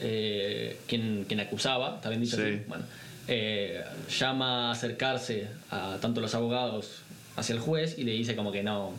[0.00, 2.42] eh, quien, quien acusaba, está bien dicho Sí.
[2.42, 2.60] así?
[2.66, 2.84] Bueno,
[3.28, 3.82] eh,
[4.18, 7.02] llama a acercarse a tanto los abogados
[7.36, 8.92] hacia el juez y le dice como que no,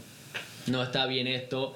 [0.67, 1.75] no está bien esto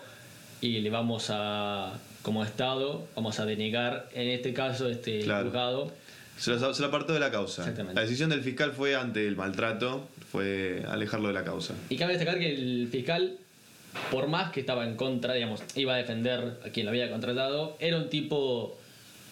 [0.62, 5.46] y le vamos a, como Estado, vamos a denegar en este caso este Claro.
[5.46, 5.92] juzgado.
[6.38, 7.62] Se lo, se lo apartó de la causa.
[7.62, 7.96] Exactamente.
[7.96, 11.74] La decisión del fiscal fue ante el maltrato, fue alejarlo de la causa.
[11.90, 13.38] Y cabe destacar que el fiscal,
[14.12, 17.78] por más que estaba en contra, digamos, iba a defender a quien lo había contratado,
[17.80, 18.78] era un tipo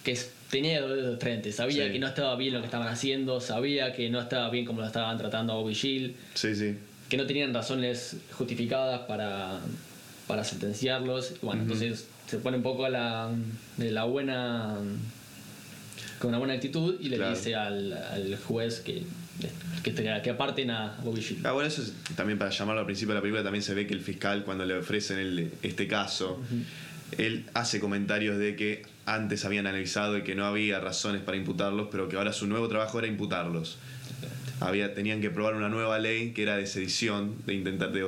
[0.03, 0.17] que
[0.49, 1.91] tenía dos dedos de frente, sabía Sí.
[1.93, 4.87] que no estaba bien lo que estaban haciendo, sabía que no estaba bien como lo
[4.87, 6.77] estaban tratando a Bobby Shield, Sí, sí.
[7.09, 9.59] que no tenían razones justificadas para,
[10.27, 11.33] para sentenciarlos.
[11.41, 13.29] Bueno, entonces se pone un poco a la,
[13.77, 14.75] de la buena
[16.23, 17.35] con una buena actitud y le Claro.
[17.35, 19.03] dice al, al juez que,
[19.83, 21.45] que, que aparten a Bobby Shield.
[21.45, 23.85] Ah, bueno, eso es también para llamarlo al principio de la película, también se ve
[23.85, 26.39] que el fiscal cuando le ofrecen el- este caso,
[27.17, 31.89] él hace comentarios de que antes habían analizado y que no había razones para imputarlos,
[31.91, 33.77] pero que ahora su nuevo trabajo era imputarlos.
[34.61, 38.01] Había, tenían que probar una nueva ley que era de sedición, de intentar de,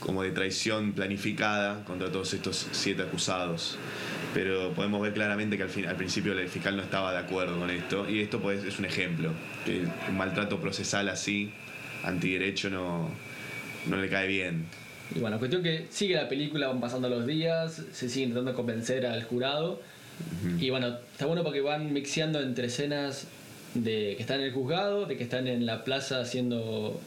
[0.00, 3.76] como de traición planificada contra todos estos siete acusados.
[4.38, 7.58] Pero podemos ver claramente que al, fin, al principio el fiscal no estaba de acuerdo
[7.58, 8.08] con esto.
[8.08, 9.32] Y esto pues, es un ejemplo.
[9.64, 11.50] Que un maltrato procesal así,
[12.04, 13.10] antiderecho, no,
[13.88, 14.66] no le cae bien.
[15.12, 19.06] Y bueno, cuestión que sigue la película, van pasando los días, se sigue intentando convencer
[19.06, 19.82] al jurado.
[20.60, 23.26] Y bueno, está bueno porque van mixeando entre escenas
[23.74, 27.00] de que están en el juzgado, de que están en la plaza haciendo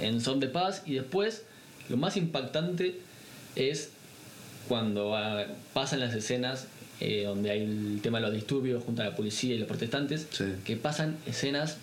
[0.00, 1.44] en son de paz y después
[1.88, 3.00] lo más impactante
[3.56, 3.90] es
[4.68, 6.66] cuando ah, pasan las escenas
[7.00, 10.26] eh, donde hay el tema de los disturbios junto a la policía y los protestantes,
[10.30, 10.44] Sí.
[10.64, 11.76] que pasan escenas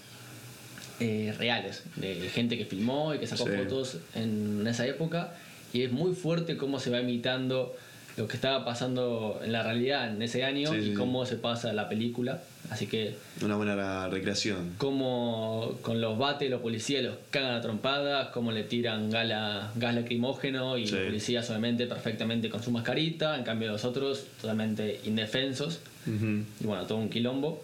[0.99, 3.51] eh, reales de gente que filmó y que sacó Sí.
[3.57, 5.33] fotos en esa época
[5.73, 7.75] y es muy fuerte cómo se va imitando
[8.15, 10.93] lo que estaba pasando en la realidad en ese año Sí, y sí, sí.
[10.93, 14.75] cómo se pasa la película así que Una buena recreación.
[14.77, 19.95] como con los bates los policías los cagan a trompadas, cómo le tiran gala, gas
[19.95, 25.79] lacrimógeno y los policías obviamente perfectamente con su mascarita, en cambio los otros totalmente indefensos
[26.05, 27.63] y bueno, todo un quilombo.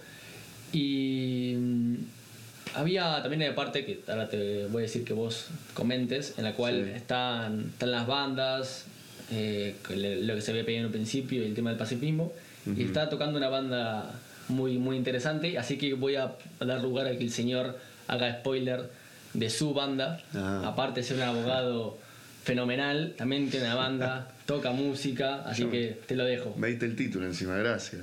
[0.71, 1.95] Y mm,
[2.75, 6.53] había también una parte que ahora te voy a decir que vos comentes, en la
[6.53, 8.85] cual están, están las bandas,
[9.31, 9.75] eh,
[10.23, 12.33] lo que se había pedido en un principio y el tema del pacifismo,
[12.75, 14.11] y está tocando una banda
[14.49, 18.89] muy, muy interesante, así que voy a dar lugar a que el señor haga spoiler
[19.33, 20.63] de su banda, Ah.
[20.65, 21.97] aparte de ser un abogado
[22.43, 26.55] fenomenal, también tiene una banda, toca música, así Yo- que te lo dejo.
[26.57, 28.01] Me diste el título encima, gracias.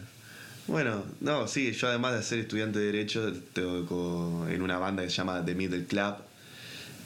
[0.68, 5.10] Bueno, no, sí, yo además de ser estudiante de Derecho, toco en una banda que
[5.10, 6.14] se llama The Middle Club,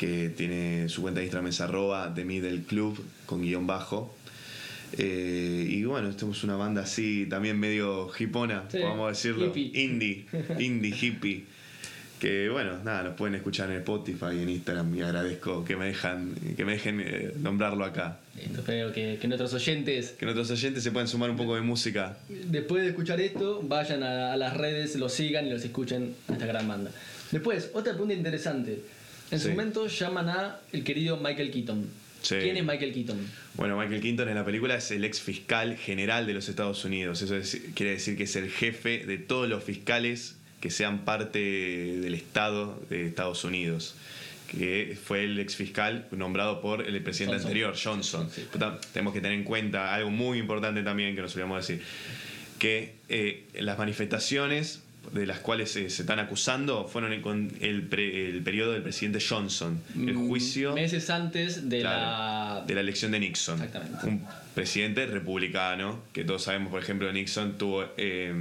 [0.00, 4.14] que tiene su cuenta de Instagram es arroba The Middle Club, con guion bajo.
[4.96, 9.48] Eh, y bueno, somos una banda así, también medio hipona, Sí, podemos decirlo.
[9.48, 9.70] hippie.
[9.84, 10.24] Indie,
[10.58, 11.44] indie hippie.
[12.18, 15.84] Que bueno, nada, nos pueden escuchar en Spotify y en Instagram y agradezco que me
[15.86, 18.20] dejan, que me dejen eh, nombrarlo acá.
[18.38, 22.16] Espero que, que nuestros oyentes, Que nuestros oyentes se puedan sumar un poco de música.
[22.46, 26.32] después de escuchar esto, vayan a, a las redes, los sigan y los escuchen a
[26.32, 26.90] esta gran banda.
[27.32, 28.80] Después, otra pregunta interesante.
[29.30, 29.50] En su Sí.
[29.52, 31.86] momento llaman a el querido Michael Keaton.
[32.22, 32.36] Sí.
[32.40, 33.18] ¿Quién es Michael Keaton?
[33.54, 37.22] Bueno, Michael Keaton en la película es el ex fiscal general de los Estados Unidos.
[37.22, 41.38] Eso es- quiere decir que es el jefe de todos los fiscales que sean parte
[41.38, 43.94] del Estado de Estados Unidos.
[44.48, 47.46] Que fue el ex fiscal nombrado por el presidente Johnson.
[47.48, 48.30] anterior, Johnson.
[48.34, 48.42] Sí.
[48.92, 51.82] Tenemos que tener en cuenta algo muy importante también que nos olvidamos decir:
[52.58, 54.82] que eh, las manifestaciones
[55.12, 58.82] de las cuales se, se están acusando fueron en- con el, pre- el periodo del
[58.82, 59.80] presidente Johnson.
[59.96, 62.00] El Mm, juicio Meses antes de Claro,
[62.60, 62.64] la.
[62.66, 63.60] de la elección de Nixon.
[63.62, 64.06] Exactamente.
[64.06, 68.32] Un presidente republicano, que todos sabemos, por ejemplo, Nixon tuvo, eh,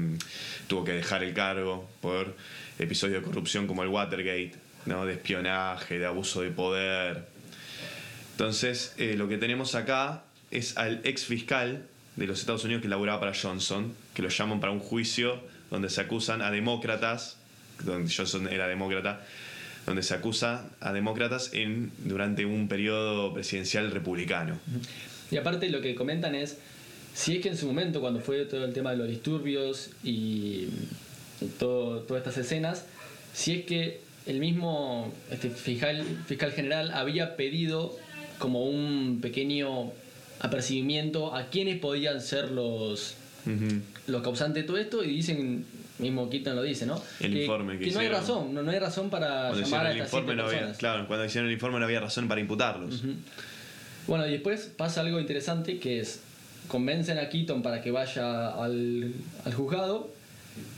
[0.68, 2.36] tuvo que dejar el cargo por
[2.78, 4.54] episodios de corrupción como el Watergate,
[4.86, 5.06] ¿no?
[5.06, 7.26] de espionaje, de abuso de poder.
[8.32, 12.88] Entonces, eh, lo que tenemos acá es al ex fiscal de los Estados Unidos que
[12.90, 17.38] laburaba para Johnson, que lo llaman para un juicio donde se acusan a demócratas,
[17.84, 19.22] donde Johnson era demócrata,
[19.86, 24.60] donde se acusa a demócratas en, durante un periodo presidencial republicano.
[25.32, 26.58] Y aparte lo que comentan es,
[27.14, 30.68] si es que en su momento, cuando fue todo el tema de los disturbios y,
[31.58, 32.86] todo, todas estas escenas,
[33.34, 37.98] si es que el mismo este fiscal, fiscal general había pedido
[38.38, 39.92] como un pequeño
[40.40, 43.82] apercibimiento a quiénes podían ser los, Ujú.
[44.08, 45.66] los causantes de todo esto y dicen,
[46.00, 47.02] mismo Keaton lo dice, ¿no?
[47.20, 48.22] El informe que que no hay hicieron.
[48.22, 50.48] razón, no, no hay razón para Cuando llamar hicieron a el estas informe siete no
[50.66, 53.02] había, claro, cuando hicieron el informe no había razón para imputarlos.
[54.08, 56.22] Bueno, y después pasa algo interesante que es,
[56.68, 59.14] convencen a Keaton para que vaya al,
[59.46, 60.12] al juzgado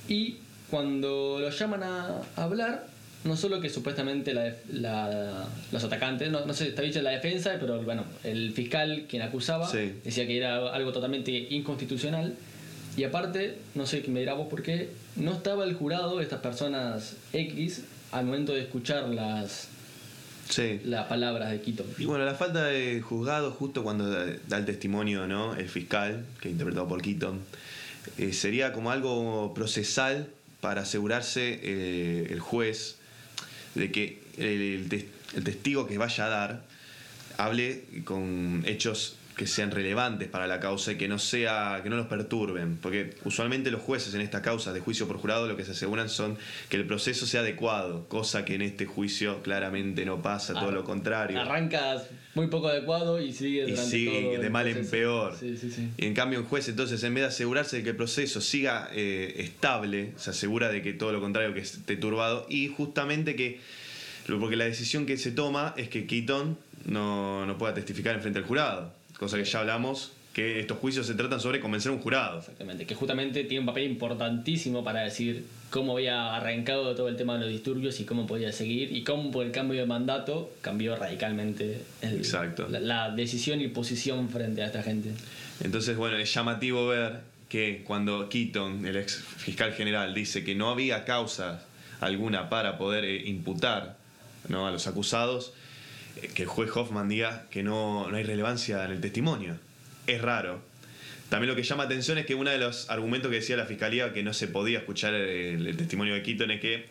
[0.09, 0.37] y
[0.69, 2.87] cuando lo llaman a hablar,
[3.23, 7.55] no solo que supuestamente la la- los atacantes, no, no sé, está dicho la defensa,
[7.59, 9.93] pero bueno, el fiscal quien acusaba Sí.
[10.03, 12.35] decía que era algo totalmente inconstitucional.
[12.97, 17.15] Y aparte, no sé, me dirá vos por qué, no estaba el jurado, estas personas
[17.33, 19.69] X, al momento de escuchar las,
[20.49, 20.81] Sí.
[20.83, 21.85] las palabras de Keaton.
[21.97, 25.55] Y bueno, la falta de juzgado justo cuando da, el testimonio, ¿no?
[25.55, 27.39] El fiscal, que interpretado por Keaton,
[28.17, 30.27] eh, sería como algo procesal
[30.59, 32.97] para asegurarse eh, el juez
[33.75, 36.61] de que el testigo que vaya a dar
[37.37, 41.95] hable con hechos que sean relevantes para la causa y que no sea que no
[41.95, 45.65] los perturben porque usualmente los jueces en estas causas de juicio por jurado lo que
[45.65, 46.37] se aseguran son
[46.69, 50.83] que el proceso sea adecuado cosa que en este juicio claramente no pasa todo lo
[50.83, 55.35] contrario Arrancas muy poco adecuado y sigue y sigue todo de mal en peor.
[55.37, 55.89] Sí, sí, sí.
[55.97, 58.89] Y en cambio un juez entonces en vez de asegurarse de que el proceso siga
[58.93, 63.59] eh, estable, se asegura de que todo lo contrario que esté turbado y justamente que
[64.39, 68.39] porque la decisión que se toma es que Keaton no, no pueda testificar en frente
[68.39, 72.01] al jurado, cosa que ya hablamos que estos juicios se tratan sobre convencer a un
[72.01, 72.39] jurado.
[72.39, 77.35] Exactamente, que justamente tiene un papel importantísimo para decir cómo había arrancado todo el tema
[77.35, 80.95] de los disturbios y cómo podía seguir y cómo por el cambio de mandato cambió
[80.95, 82.67] radicalmente el- Exacto.
[82.69, 85.11] La, la decisión y posición frente a esta gente.
[85.63, 90.69] Entonces, bueno, es llamativo ver que cuando Keaton, el ex fiscal general, dice que no
[90.71, 91.63] había causa
[91.99, 93.97] alguna para poder eh, imputar
[94.47, 94.65] ¿no?
[94.65, 95.53] a los acusados,
[96.33, 99.57] que el juez Hoffman diga que no, no hay relevancia en el testimonio.
[100.07, 100.61] Es raro.
[101.29, 104.11] También lo que llama atención es que uno de los argumentos que decía la fiscalía
[104.11, 106.85] que no se podía escuchar el, testimonio de Keaton es que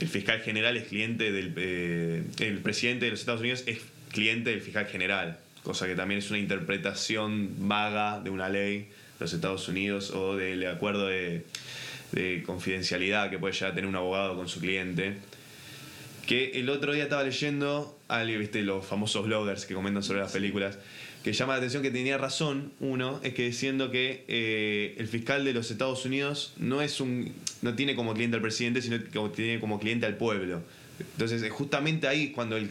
[0.00, 1.52] el fiscal general es cliente del.
[1.56, 3.78] eh, el presidente de los Estados Unidos es
[4.10, 8.88] cliente del fiscal general, cosa que también es una interpretación vaga de una ley de
[9.20, 11.44] los Estados Unidos o del acuerdo de,
[12.12, 15.14] de confidencialidad que puede llegar a tener un abogado con su cliente.
[16.26, 20.32] Que el otro día estaba leyendo, algo, viste, los famosos bloggers que comentan sobre las
[20.32, 20.78] películas,
[21.22, 25.44] que llama la atención que tenía razón, uno, es que diciendo que eh, el fiscal
[25.44, 27.32] de los Estados Unidos no es un.
[27.62, 30.62] no tiene como cliente al presidente, sino que tiene como cliente al pueblo.
[31.12, 32.70] Entonces, eh, justamente ahí es cuando el-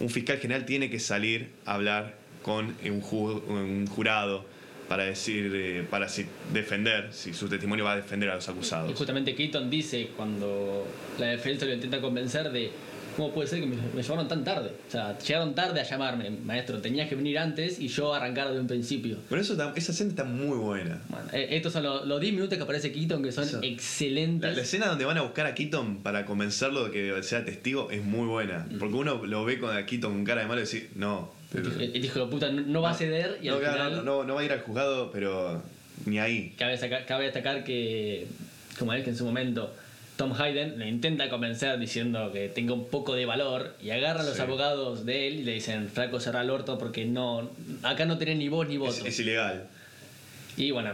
[0.00, 4.44] un fiscal general tiene que salir a hablar con un, ju- un jurado
[4.88, 8.50] para decir, eh, para si- defender, si su testimonio va a defender a los Y
[8.50, 8.94] acusados.
[8.98, 10.86] justamente Keaton dice cuando
[11.18, 12.70] la defensa lo intenta convencer de
[13.16, 14.70] cómo puede ser que me, me llamaron tan tarde.
[14.88, 18.60] O sea, llegaron tarde a llamarme, maestro, tenías que venir antes y yo arrancar de
[18.60, 19.18] un principio.
[19.28, 21.00] Pero eso, está- esa escena está muy buena.
[21.08, 23.60] Bueno, eh, estos son los, los 10 minutos que aparece Keaton que son Eso.
[23.62, 24.50] excelentes.
[24.50, 27.90] La, la escena donde van a buscar a Keaton para convencerlo de que sea testigo
[27.90, 28.66] es muy buena.
[28.78, 31.32] Porque uno lo ve con a Keaton con cara de malo y dice, no.
[31.54, 34.02] El hijo de puta no, no va a ceder y no, al claro, final no,
[34.02, 35.62] no, no va a ir al juzgado, pero
[36.04, 36.52] ni ahí.
[36.58, 38.26] Cabe, saca- cabe destacar que,
[38.76, 39.72] como es que en su momento
[40.16, 44.38] Tom Hayden le intenta convencer diciendo que tenga un poco de valor y agarran los
[44.38, 47.50] abogados de él y le dicen, Franco, cerra el orto porque no,
[47.82, 49.06] acá no tenés ni voz ni Es, voto.
[49.06, 49.64] es ilegal.
[50.56, 50.92] Y bueno,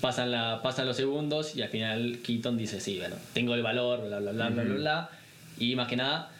[0.00, 4.06] pasan, la, pasan los segundos y al final Keaton dice, sí, bueno, tengo el valor,
[4.06, 4.80] bla, bla, bla, bla, bla, Ujú.
[4.80, 5.10] bla.
[5.58, 6.30] Y más que nada,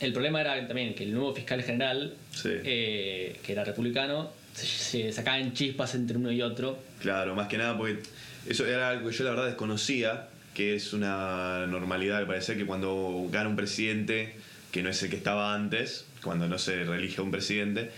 [0.00, 2.50] el problema era también que el nuevo fiscal general, Sí.
[2.52, 6.78] eh, que era republicano, se, se sacaban chispas entre uno y otro.
[7.00, 8.00] Claro, más que nada porque
[8.46, 12.66] eso era algo que yo la verdad desconocía, que es una normalidad al parecer que
[12.66, 14.34] cuando gana un presidente
[14.70, 17.90] que no es el que estaba antes, cuando no se reelige a un presidente,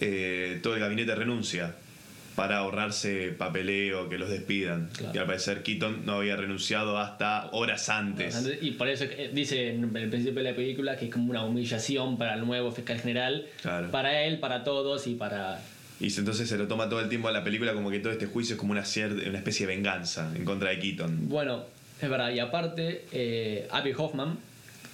[0.00, 1.74] eh, todo el gabinete renuncia
[2.34, 4.88] para ahorrarse papeleo, que los despidan.
[4.96, 5.12] Claro.
[5.14, 8.36] Y al parecer Keaton no había renunciado hasta horas antes.
[8.60, 11.44] Y por eso eh, dice en el principio de la película que es como una
[11.44, 13.90] humillación para el nuevo fiscal general, Claro.
[13.92, 15.60] para él, para todos y para...
[16.00, 18.26] Y entonces se lo toma todo el tiempo a la película como que todo este
[18.26, 21.28] juicio es como una, cier- una especie de venganza en contra de Keaton.
[21.28, 21.64] Bueno,
[22.00, 24.38] es verdad, y aparte, eh, Abby Hoffman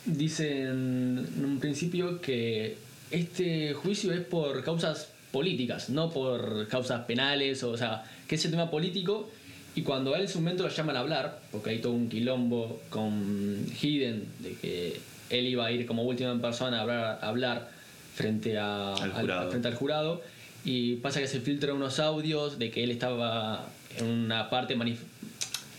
[0.05, 2.77] dice en, un principio que
[3.11, 8.45] este juicio es por causas políticas, no por causas penales, o, o sea, que es
[8.45, 9.31] el tema político.
[9.77, 12.09] Y cuando a él en su momento lo llaman a hablar, porque hay todo un
[12.09, 17.29] quilombo con Hidden, de que él iba a ir como última persona a hablar, a
[17.29, 17.69] hablar
[18.15, 19.51] frente, a, Al jurado.
[19.51, 20.23] frente al jurado,
[20.65, 24.99] y pasa que se filtran unos audios de que él estaba en una parte manif-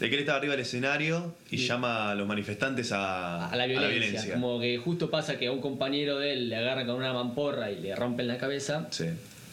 [0.02, 1.68] De que él estaba arriba del escenario y Sí.
[1.68, 4.34] llama a los manifestantes a, a la violencia.
[4.34, 7.72] Como que justo pasa que a un compañero de él le agarran con una mamporra
[7.72, 8.88] y le rompen la cabeza.
[8.90, 9.06] Sí.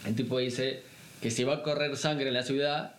[0.07, 0.81] El tipo dice
[1.21, 2.93] que si va a correr sangre en la ciudad,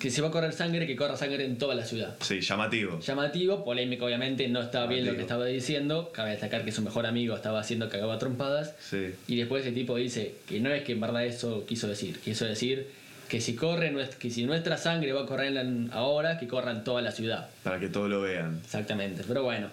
[0.00, 2.16] que si va a correr sangre, que corra sangre en toda la ciudad.
[2.20, 2.98] Sí, llamativo.
[3.00, 6.10] Llamativo, polémico obviamente, no estaba bien lo que estaba diciendo.
[6.12, 8.74] Cabe destacar que su mejor amigo estaba haciendo cagaba trompadas.
[8.80, 9.10] Sí.
[9.28, 12.18] Y después el tipo dice que no es que en verdad eso quiso decir.
[12.18, 12.88] Quiso decir
[13.30, 16.82] que si corre, que si nuestra sangre va a correr en- ahora, que corra en
[16.82, 17.48] toda la ciudad.
[17.62, 18.58] Para que todos lo vean.
[18.64, 19.22] Exactamente.
[19.26, 19.68] Pero bueno,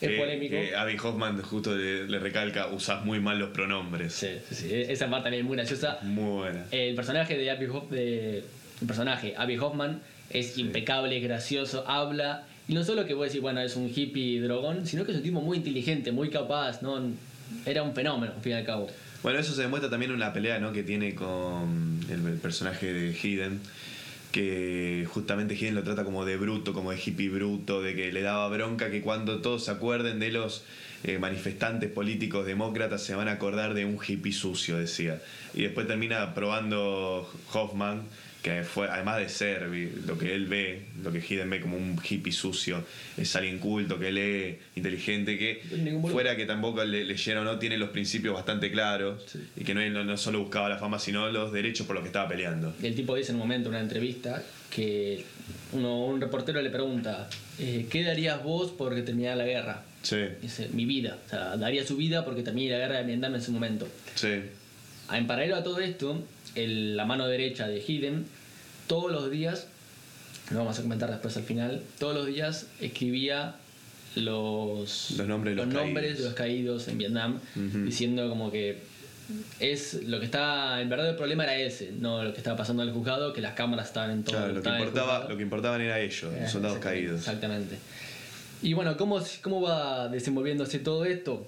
[0.00, 0.56] es Que- polémico.
[0.56, 4.12] que Abby Hoffman justo le, le recalca, usás muy mal los pronombres.
[4.12, 5.98] Sí, sí, sí, esa parte también es muy graciosa.
[6.02, 6.64] Muy buena.
[6.72, 8.38] El personaje de Abby, Hoff- de,
[8.80, 12.42] el personaje Abby Hoffman es impecable, es gracioso, habla.
[12.66, 15.18] Y no solo que voy a decir, bueno, es un hippie drogón, sino que es
[15.18, 17.00] un tipo muy inteligente, muy capaz, ¿no?
[17.64, 18.88] Era un fenómeno, al fin y al cabo.
[19.22, 20.72] Bueno, eso se demuestra también en la pelea ¿no?
[20.72, 23.60] que tiene con el, personaje de Hidden,
[24.30, 28.22] que justamente Hidden lo trata como de bruto, como de hippie bruto, de que le
[28.22, 30.62] daba bronca que cuando todos se acuerden de los
[31.02, 35.20] eh, manifestantes políticos demócratas se van a acordar de un hippie sucio, decía.
[35.52, 38.02] Y después termina probando Hoffman,
[38.48, 39.68] que fue, además de ser
[40.06, 42.82] lo que él ve, lo que Hidden ve como un hippie sucio,
[43.16, 45.62] es alguien culto, que lee, inteligente, que
[46.10, 49.38] fuera que tampoco le, leyera o no, tiene los principios bastante claros Sí.
[49.56, 52.08] y que no, no, no solo buscaba la fama, sino los derechos por los que
[52.08, 52.74] estaba peleando.
[52.82, 55.24] El tipo dice en un momento, en una entrevista, que
[55.72, 57.28] uno, un reportero le pregunta,
[57.58, 59.82] eh, ¿qué darías vos porque terminara la guerra?
[60.02, 61.18] Sí, Dice, mi vida.
[61.26, 63.86] O sea, daría su vida porque termine la guerra de Vietnam en su momento.
[64.14, 64.40] sí,
[65.12, 66.22] En paralelo a todo esto,
[66.54, 68.24] el- la mano derecha de Hidden,
[68.88, 69.68] todos los días,
[70.50, 73.54] lo vamos a comentar después al final, todos los días escribía
[74.16, 76.18] los, Los nombres de los nombres caídos.
[76.18, 78.82] de los caídos en Vietnam, diciendo como que
[79.60, 82.82] es lo que está, en verdad el problema era ese, no lo que estaba pasando
[82.82, 85.42] en el juzgado, que las cámaras estaban en todo Claro, lo que, importaba, lo que
[85.42, 87.20] importaban era ellos, Eh, los soldados exactamente, caídos.
[87.20, 87.78] Exactamente.
[88.62, 91.46] Y bueno, ¿cómo, ¿cómo va desenvolviéndose todo esto?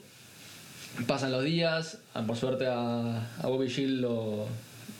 [1.07, 4.47] Pasan los días, ah, por suerte a, a Bobby Shield lo,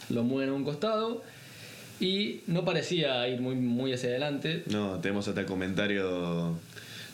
[0.09, 1.23] lo mueven a un costado
[2.01, 4.65] y no parecía ir muy, muy hacia adelante.
[4.67, 6.59] No, tenemos hasta el comentario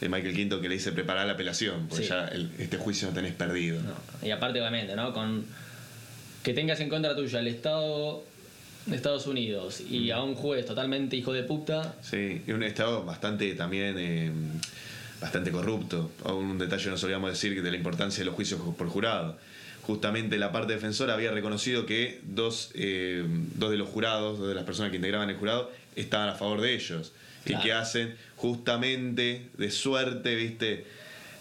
[0.01, 2.11] de Michael Quinto que le dice preparar la apelación, porque Sí.
[2.11, 3.80] ya el- este juicio no tenés perdido.
[3.82, 3.95] No,
[4.26, 5.12] Y aparte, obviamente, ¿no?
[5.12, 5.45] Con
[6.43, 8.22] que tengas en contra tuya el Estado
[8.87, 13.05] de Estados Unidos y a un juez totalmente hijo de puta, Sí, y un estado
[13.05, 14.30] bastante también eh,
[15.20, 16.12] bastante corrupto.
[16.32, 19.37] Un detalle nos olvidamos decir de la importancia de los juicios por jurado.
[19.87, 23.24] Justamente la parte defensora había reconocido que dos, eh,
[23.55, 26.61] dos de los jurados, dos de las personas que integraban el jurado, estaban a favor
[26.61, 27.12] de ellos.
[27.45, 27.62] Claro.
[27.62, 30.84] Y que hacen justamente de suerte, ¿viste?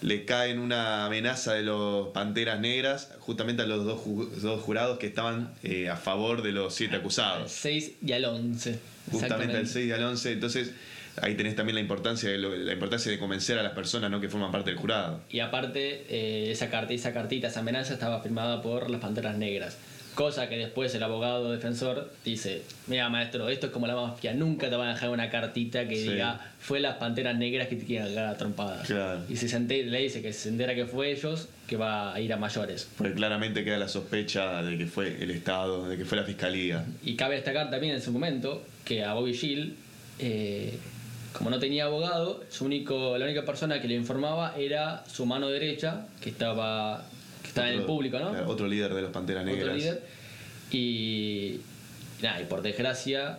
[0.02, 4.98] Le caen una amenaza de los Panteras Negras justamente a los dos, ju- dos jurados
[4.98, 8.78] que estaban eh, a favor de los siete al acusados 6 y al 11.
[9.10, 9.72] justamente al Exactamente.
[9.72, 10.32] 6 y al 11.
[10.32, 10.70] Entonces,
[11.22, 14.20] ahí tenés también la importancia de, lo- la importancia de convencer a las personas ¿no?
[14.20, 15.20] que forman parte del jurado.
[15.30, 19.78] Y aparte, eh, esa, carta, esa cartita, esa amenaza estaba firmada por las Panteras Negras.
[20.14, 24.70] Cosa que después el abogado defensor dice, mira maestro, esto es como la mafia, nunca
[24.70, 26.08] te van a dejar una cartita que Sí.
[26.08, 28.86] diga, fue las Panteras Negras que te quieren cagar a trompadas.
[28.86, 29.20] Claro.
[29.28, 32.38] Y se le dice que se entera que fue ellos, que va a ir a
[32.38, 32.88] mayores.
[32.96, 36.86] Porque claramente queda la sospecha de que fue el Estado, de que fue la Fiscalía.
[37.04, 39.74] Y cabe destacar también en su momento que a Bobby Shield,
[40.18, 40.78] eh,
[41.36, 45.48] como no tenía abogado, su único, la única persona que le informaba era su mano
[45.48, 47.04] derecha, que estaba,
[47.42, 48.30] que estaba en el público, ¿no?
[48.30, 49.76] claro, otro líder de los Panteras otro Negras.
[49.76, 50.02] líder.
[50.72, 51.60] Y,
[52.22, 53.38] nada, y por desgracia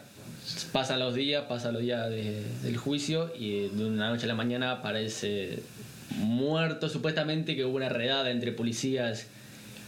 [0.72, 4.36] pasan los días, pasan los días de- del juicio y de una noche a la
[4.36, 5.60] mañana aparece
[6.16, 9.28] muerto supuestamente que hubo una redada entre policías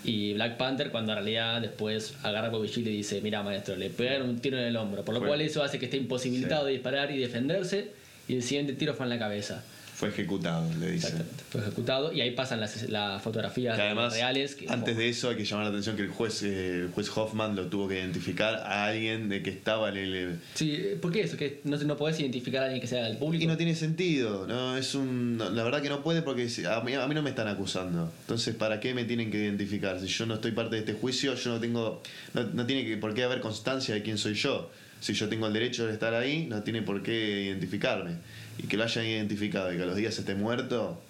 [0.04, 3.90] y Black Panther cuando en realidad después agarra a Bobby y dice mira maestro le
[3.90, 6.68] pegaron un tiro en el hombro por lo cual eso hace que esté imposibilitado Sí.
[6.68, 7.92] de disparar y defenderse
[8.30, 9.62] y el siguiente tiro fue en la cabeza
[9.96, 11.14] Fue ejecutado, le dicen.
[11.50, 15.30] Fue ejecutado y ahí pasan las, las fotografías Que además, reales que- antes de eso
[15.30, 17.96] hay que llamar la atención que el juez, eh, el juez Hoffman lo tuvo que
[18.00, 20.40] identificar a alguien de que estaba en el...
[20.54, 21.36] Sí, ¿por qué eso?
[21.36, 23.44] ¿Que no, no podés identificar a alguien que sea del público?
[23.44, 26.94] Y no tiene sentido, no es un, la verdad que no puede porque a mí,
[26.94, 28.10] a mí no me están acusando.
[28.22, 30.00] Entonces, ¿para qué me tienen que identificar?
[30.00, 32.02] Si yo no estoy parte de este juicio, yo no tengo,
[32.34, 34.70] no, no tiene que, por qué haber constancia de quién soy yo.
[35.00, 38.18] Si yo tengo el derecho de estar ahí, no tiene por qué identificarme.
[38.58, 41.02] Y que lo hayan identificado y que a los días esté muerto,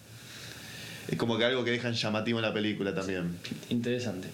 [1.07, 3.35] Es como que algo que dejan llamativo en la película también.
[3.71, 4.27] Interesante.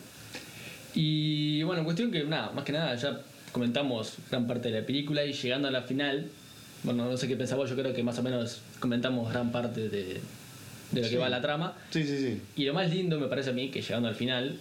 [0.93, 3.21] Y bueno, cuestión que nada, más que nada ya
[3.53, 6.27] comentamos gran parte de la película y llegando a la final,
[6.83, 10.19] bueno, no sé qué pensabas, yo creo que más o menos comentamos gran parte de,
[10.91, 11.73] de lo que va la trama.
[11.91, 12.41] Sí, sí, sí.
[12.57, 14.59] Y lo más lindo me parece a mí que llegando al final,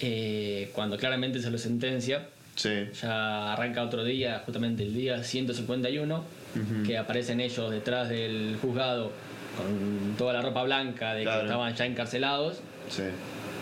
[0.00, 2.70] eh, cuando claramente se lo sentencia, Sí.
[3.00, 6.16] ya arranca otro día, justamente el día 151,
[6.54, 6.82] Ujú.
[6.86, 9.12] que aparecen ellos detrás del juzgado
[9.56, 11.40] con toda la ropa blanca de Claro.
[11.40, 12.60] que estaban ya encarcelados.
[12.90, 13.02] Sí.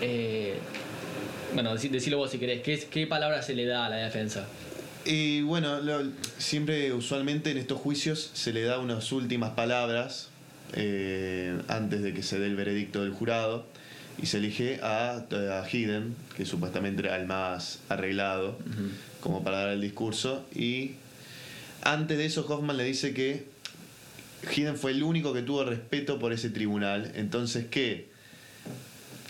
[0.01, 0.55] Eh,
[1.55, 4.47] bueno, decí- decilo vos si querés, ¿qué, ¿qué palabra se le da a la defensa?
[5.05, 10.30] Y bueno, lo- siempre usualmente en estos juicios se le da unas últimas palabras
[10.76, 13.66] eh, antes de que se dé el veredicto del jurado
[14.21, 18.59] y se elige a, a Hidden, que supuestamente era el más arreglado,
[19.21, 20.47] como para dar el discurso.
[20.55, 20.93] Y
[21.83, 23.47] antes de eso Hoffman le dice que
[24.55, 27.12] Hidden fue el único que tuvo respeto por ese tribunal.
[27.15, 28.14] Entonces, ¿qué?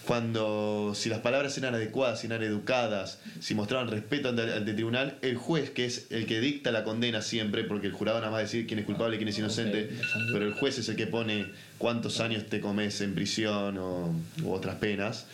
[0.06, 4.76] Cuando, si las palabras eran adecuadas, si eran educadas, si mostraban respeto ante, ante el
[4.76, 8.30] tribunal, el juez, que es el que dicta la condena siempre, porque el jurado nada
[8.30, 9.90] más decide quién es culpable y quién es inocente,
[10.32, 11.46] pero el juez es el que pone
[11.78, 15.26] cuántos años te comes en prisión o u otras penas.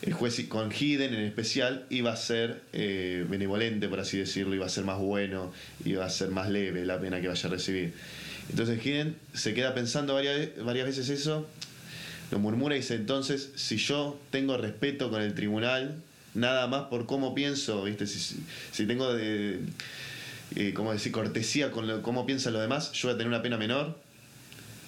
[0.00, 4.64] El juez con Hidden en especial iba a ser eh, benevolente, por así decirlo, iba
[4.64, 5.52] a ser más bueno,
[5.84, 7.92] iba a ser más leve la pena que vaya a recibir.
[8.48, 11.48] Entonces Hidden se queda pensando varias, varias veces eso,
[12.30, 15.96] lo murmura y dice, entonces, si yo tengo respeto con el tribunal,
[16.34, 18.06] nada más por cómo pienso, ¿viste?
[18.06, 19.60] Si, tengo de,
[20.56, 21.10] eh, ¿cómo decir?
[21.12, 23.96] cortesía con lo- cómo piensan los demás, yo voy a tener una pena menor.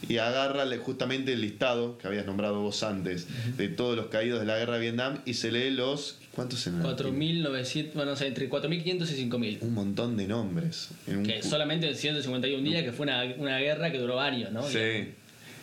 [0.08, 3.26] Y agarra justamente el listado que habías nombrado vos antes,
[3.58, 6.16] de todos los caídos de la guerra de Vietnam, y se lee los...
[6.32, 6.82] ¿Cuántos eran?
[6.82, 9.58] 4.900, bueno, no sé, entre 4.500 y 5.000.
[9.60, 10.88] Un montón de nombres.
[11.06, 14.18] En un Que ju- solamente en 151 días, que fue una, una guerra que duró
[14.20, 14.62] años, ¿no?
[14.66, 15.10] Sí.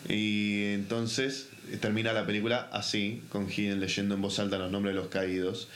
[0.07, 1.49] Y entonces
[1.81, 5.67] termina la película así, con Hidden leyendo en voz alta los nombres de los caídos,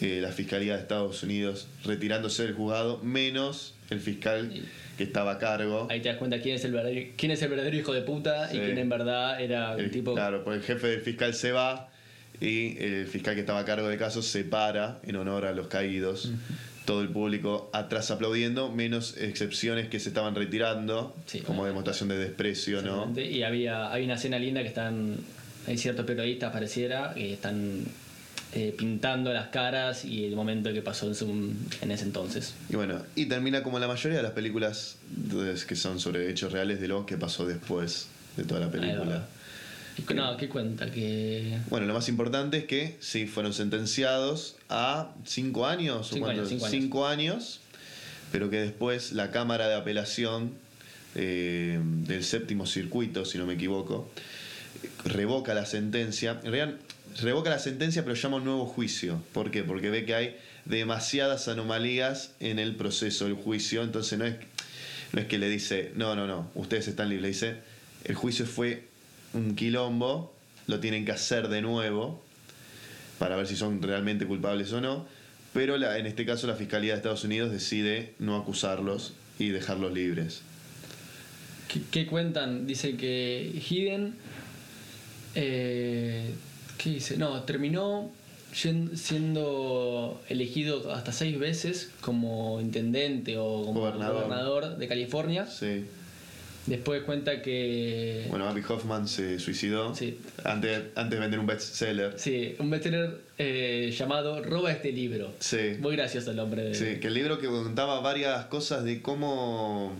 [0.00, 4.50] eh, la Fiscalía de Estados Unidos retirándose del juzgado, menos el fiscal
[4.96, 5.86] que estaba a cargo.
[5.90, 8.48] Ahí te das cuenta quién es el verdadero, quién es el verdadero hijo de puta
[8.48, 8.56] Sí.
[8.56, 10.14] y quién en verdad era El- tipo...
[10.14, 11.90] Claro, porque el jefe del fiscal se va
[12.40, 15.68] y el fiscal que estaba a cargo del caso se para en honor a los
[15.68, 16.32] caídos.
[16.84, 21.40] Todo el público atrás aplaudiendo, menos excepciones que se estaban retirando, Sí.
[21.40, 23.12] como demostración de desprecio, ¿no?
[23.18, 25.16] Y había, hay una escena linda que están,
[25.66, 27.84] hay ciertos periodistas pareciera, que están
[28.52, 32.54] eh, pintando las caras y el momento que pasó en, su- en ese entonces.
[32.70, 34.96] Y bueno, y termina como la mayoría de las películas
[35.66, 38.06] que son sobre hechos reales de lo que pasó después
[38.36, 39.26] de toda la película.
[40.14, 40.90] No, ¿qué cuenta?
[40.90, 46.30] Que Bueno, lo más importante es que sí, fueron sentenciados a cinco años Cinco o
[46.30, 46.70] años, cinco años.
[46.82, 47.60] Cinco años,
[48.32, 50.52] pero que después la Cámara de Apelación
[51.14, 54.10] eh, del séptimo circuito, si no me equivoco,
[55.04, 56.40] revoca la sentencia.
[56.42, 56.78] En realidad,
[57.20, 59.22] revoca la sentencia, pero llama un nuevo juicio.
[59.32, 59.62] ¿Por qué?
[59.62, 63.82] Porque ve que hay demasiadas anomalías en el proceso del juicio.
[63.82, 64.36] Entonces no es,
[65.12, 67.22] no es que le dice, no, no, no, ustedes están libres.
[67.22, 67.56] Le dice,
[68.04, 68.88] el juicio fue
[69.34, 70.32] un quilombo,
[70.66, 72.22] lo tienen que hacer de nuevo
[73.18, 75.06] para ver si son realmente culpables o no.
[75.52, 79.92] Pero la- en este caso la Fiscalía de Estados Unidos decide no acusarlos y dejarlos
[79.92, 80.42] libres.
[81.68, 82.66] ¿Qué, qué cuentan?
[82.66, 84.14] Dice que Hidden.
[85.34, 86.30] eh,
[86.78, 87.16] ¿Qué dice?
[87.16, 88.10] No, terminó
[88.52, 94.24] siendo elegido hasta seis veces como intendente o como Gobernador.
[94.24, 95.46] gobernador, de California.
[95.46, 95.84] Sí.
[96.66, 98.24] Después cuenta que.
[98.30, 100.18] Bueno, Abby Hoffman se suicidó Sí.
[100.44, 102.14] antes, antes de vender un bestseller.
[102.16, 105.32] Sí, un bestseller eh, llamado Roba este libro.
[105.40, 105.76] Sí.
[105.80, 106.74] Muy gracioso el nombre de.
[106.74, 109.94] Sí, que el libro que contaba varias cosas de cómo,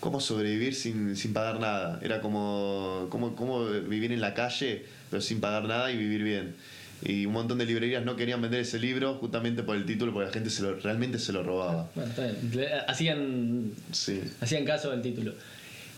[0.00, 1.98] cómo sobrevivir sin, sin pagar nada.
[2.02, 6.54] Era como cómo, cómo vivir en la calle, pero sin pagar nada y vivir bien.
[7.02, 10.26] Y un montón de librerías no querían vender ese libro justamente por el título, porque
[10.28, 11.90] la gente se lo, realmente se lo robaba.
[11.94, 12.66] Bueno, está bien.
[12.88, 14.20] Hacían Sí.
[14.40, 15.32] hacían caso del título.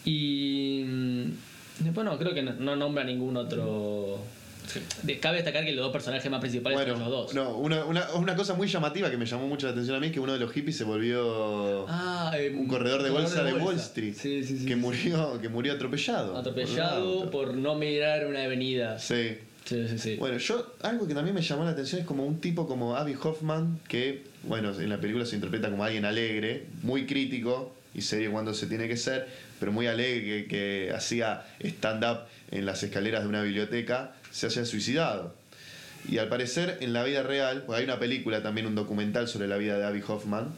[0.06, 4.18] Y mm, bueno, creo que no, no nombra ningún otro.
[5.20, 7.34] Cabe destacar que los dos personajes más principales Bueno, son los dos.
[7.34, 10.06] no, una, una, una cosa muy llamativa que me llamó mucho la atención a mí
[10.08, 13.52] es que uno de los hippies se volvió Ah, eh, un corredor de bolsa de
[13.54, 14.66] Wall Street Sí, sí, sí.
[14.66, 16.36] que murió que murió atropellado.
[16.36, 18.98] Atropellado Por por no mirar una avenida.
[18.98, 19.38] Sí.
[19.64, 20.16] Sí, sí, sí.
[20.16, 23.16] Bueno, yo, algo que también me llamó la atención es como un tipo como Abby
[23.20, 28.30] Hoffman, que, bueno, en la película se interpreta como alguien alegre, muy crítico y serio
[28.30, 29.26] cuando se tiene que ser,
[29.58, 34.64] pero muy alegre, que, que hacía stand-up en las escaleras de una biblioteca, se haya
[34.66, 35.34] suicidado.
[36.08, 39.48] Y al parecer, en la vida real, pues hay una película, también un documental sobre
[39.48, 40.48] la vida de Abby Hoffman,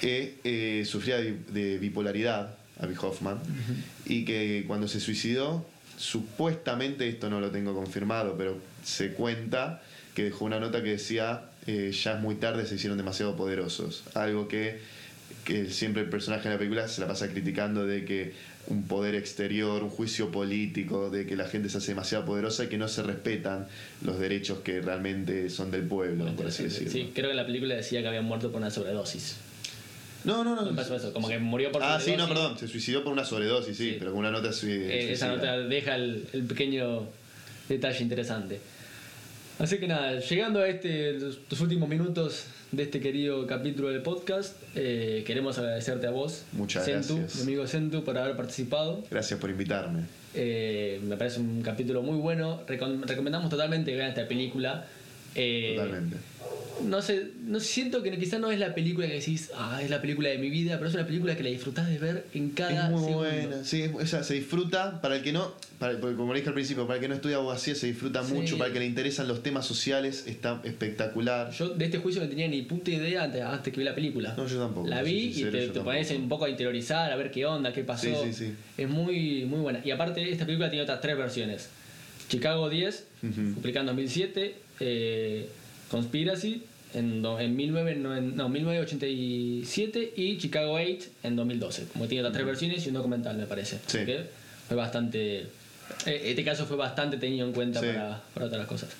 [0.00, 3.38] que eh, sufría de, de bipolaridad, Abby Hoffman,
[4.06, 5.66] y que cuando se suicidó
[5.98, 9.82] supuestamente, esto no lo tengo confirmado, pero se cuenta
[10.14, 14.04] que dejó una nota que decía, eh, ya es muy tarde, se hicieron demasiado poderosos.
[14.14, 14.80] Algo que,
[15.46, 18.32] que siempre el personaje de la película se la pasa criticando de que
[18.66, 22.66] un poder exterior, un juicio político, de que la gente se hace demasiado poderosa y
[22.66, 23.68] que no se respetan
[24.02, 26.90] los derechos que realmente son del pueblo, por así decirlo.
[26.90, 29.36] Sí, creo que la película decía que había muerto por una sobredosis.
[30.24, 30.74] No, no, no.
[30.74, 33.76] Pasó eso, como que murió por Ah, sí, no, perdón, se suicidó por una sobredosis,
[33.76, 33.96] sí, Sí.
[34.00, 35.52] pero con una nota sui- Eh, esa suicida.
[35.54, 37.06] nota deja el, el pequeño
[37.68, 38.58] detalle interesante.
[39.58, 44.54] Así que nada, llegando a este, los, últimos minutos de este querido capítulo del podcast,
[44.74, 47.36] eh, queremos agradecerte a vos, Muchas Sentu, gracias.
[47.36, 49.02] mi amigo Sentu, por haber participado.
[49.10, 50.00] Gracias por invitarme.
[50.34, 52.62] Eh, me parece un capítulo muy bueno.
[52.66, 54.84] Recom- recomendamos totalmente que vean esta película.
[55.34, 56.16] Eh, Totalmente.
[56.84, 60.00] No sé, no siento que quizás no es la película que decís, ah, es la
[60.00, 62.86] película de mi vida, pero es una película que la disfrutás de ver en cada
[62.86, 63.18] Es muy segundo.
[63.18, 66.54] buena, sí, es- o sea, se disfruta, para el que no, para, como dije al
[66.54, 68.34] principio, para el que no estudia abogacía se disfruta Sí.
[68.34, 71.50] mucho, para el que le interesan los temas sociales está espectacular.
[71.52, 74.34] Yo de este juicio no tenía ni puta idea antes, antes que vi la película.
[74.36, 77.16] No, yo tampoco, La vi sincero, y te, te pones un poco a interiorizar, a
[77.16, 78.02] ver qué onda, qué pasó.
[78.06, 78.54] Sí, sí, sí.
[78.76, 79.80] Es muy, muy buena.
[79.84, 81.68] Y aparte, esta película tiene otras tres versiones.
[82.28, 83.54] Chicago 10, Ujú.
[83.54, 84.56] publicada en 2007.
[84.80, 85.48] eh,
[85.90, 86.62] Conspiracy
[86.94, 91.86] en, do- en 19, no, 1987 y Chicago 8 en 2012.
[91.92, 93.78] Como tiene las tres versiones y un documental, me parece.
[93.86, 93.98] Sí.
[94.04, 94.24] Que
[94.68, 95.40] fue bastante.
[96.06, 97.86] eh, Este caso fue bastante tenido en cuenta Sí.
[97.86, 98.90] para, para otras cosas.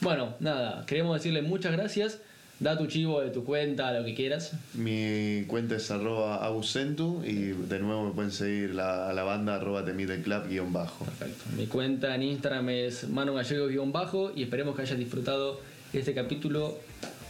[0.00, 2.18] Bueno, nada, queremos decirle muchas gracias.
[2.58, 4.52] Da tu chivo de tu cuenta, lo que quieras.
[4.74, 9.54] Mi cuenta es arroba abusentu y de nuevo me pueden seguir la, a la banda
[9.54, 11.06] arroba temideclub guion bajo.
[11.06, 11.44] Perfecto.
[11.56, 15.58] Mi cuenta en Instagram es Manu Gallego-bajo y esperemos que hayas disfrutado
[15.92, 16.78] este capítulo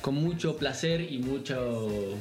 [0.00, 2.16] con mucho placer y mucho,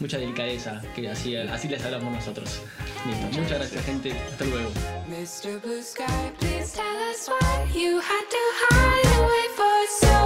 [0.00, 2.60] mucha delicadeza, que así, así les hablamos nosotros.
[3.06, 3.40] Listo.
[3.40, 4.12] Muchas gracias, gente.
[4.12, 4.70] Hasta luego.
[5.08, 5.60] Mr.
[5.60, 6.04] Blue Sky,
[6.38, 10.18] please tell us why you had to hide away for so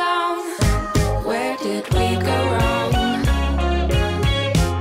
[0.00, 1.24] long.
[1.24, 2.92] Where did we go wrong?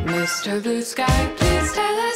[0.05, 0.61] Mr.
[0.61, 2.12] Blue Sky, please tell us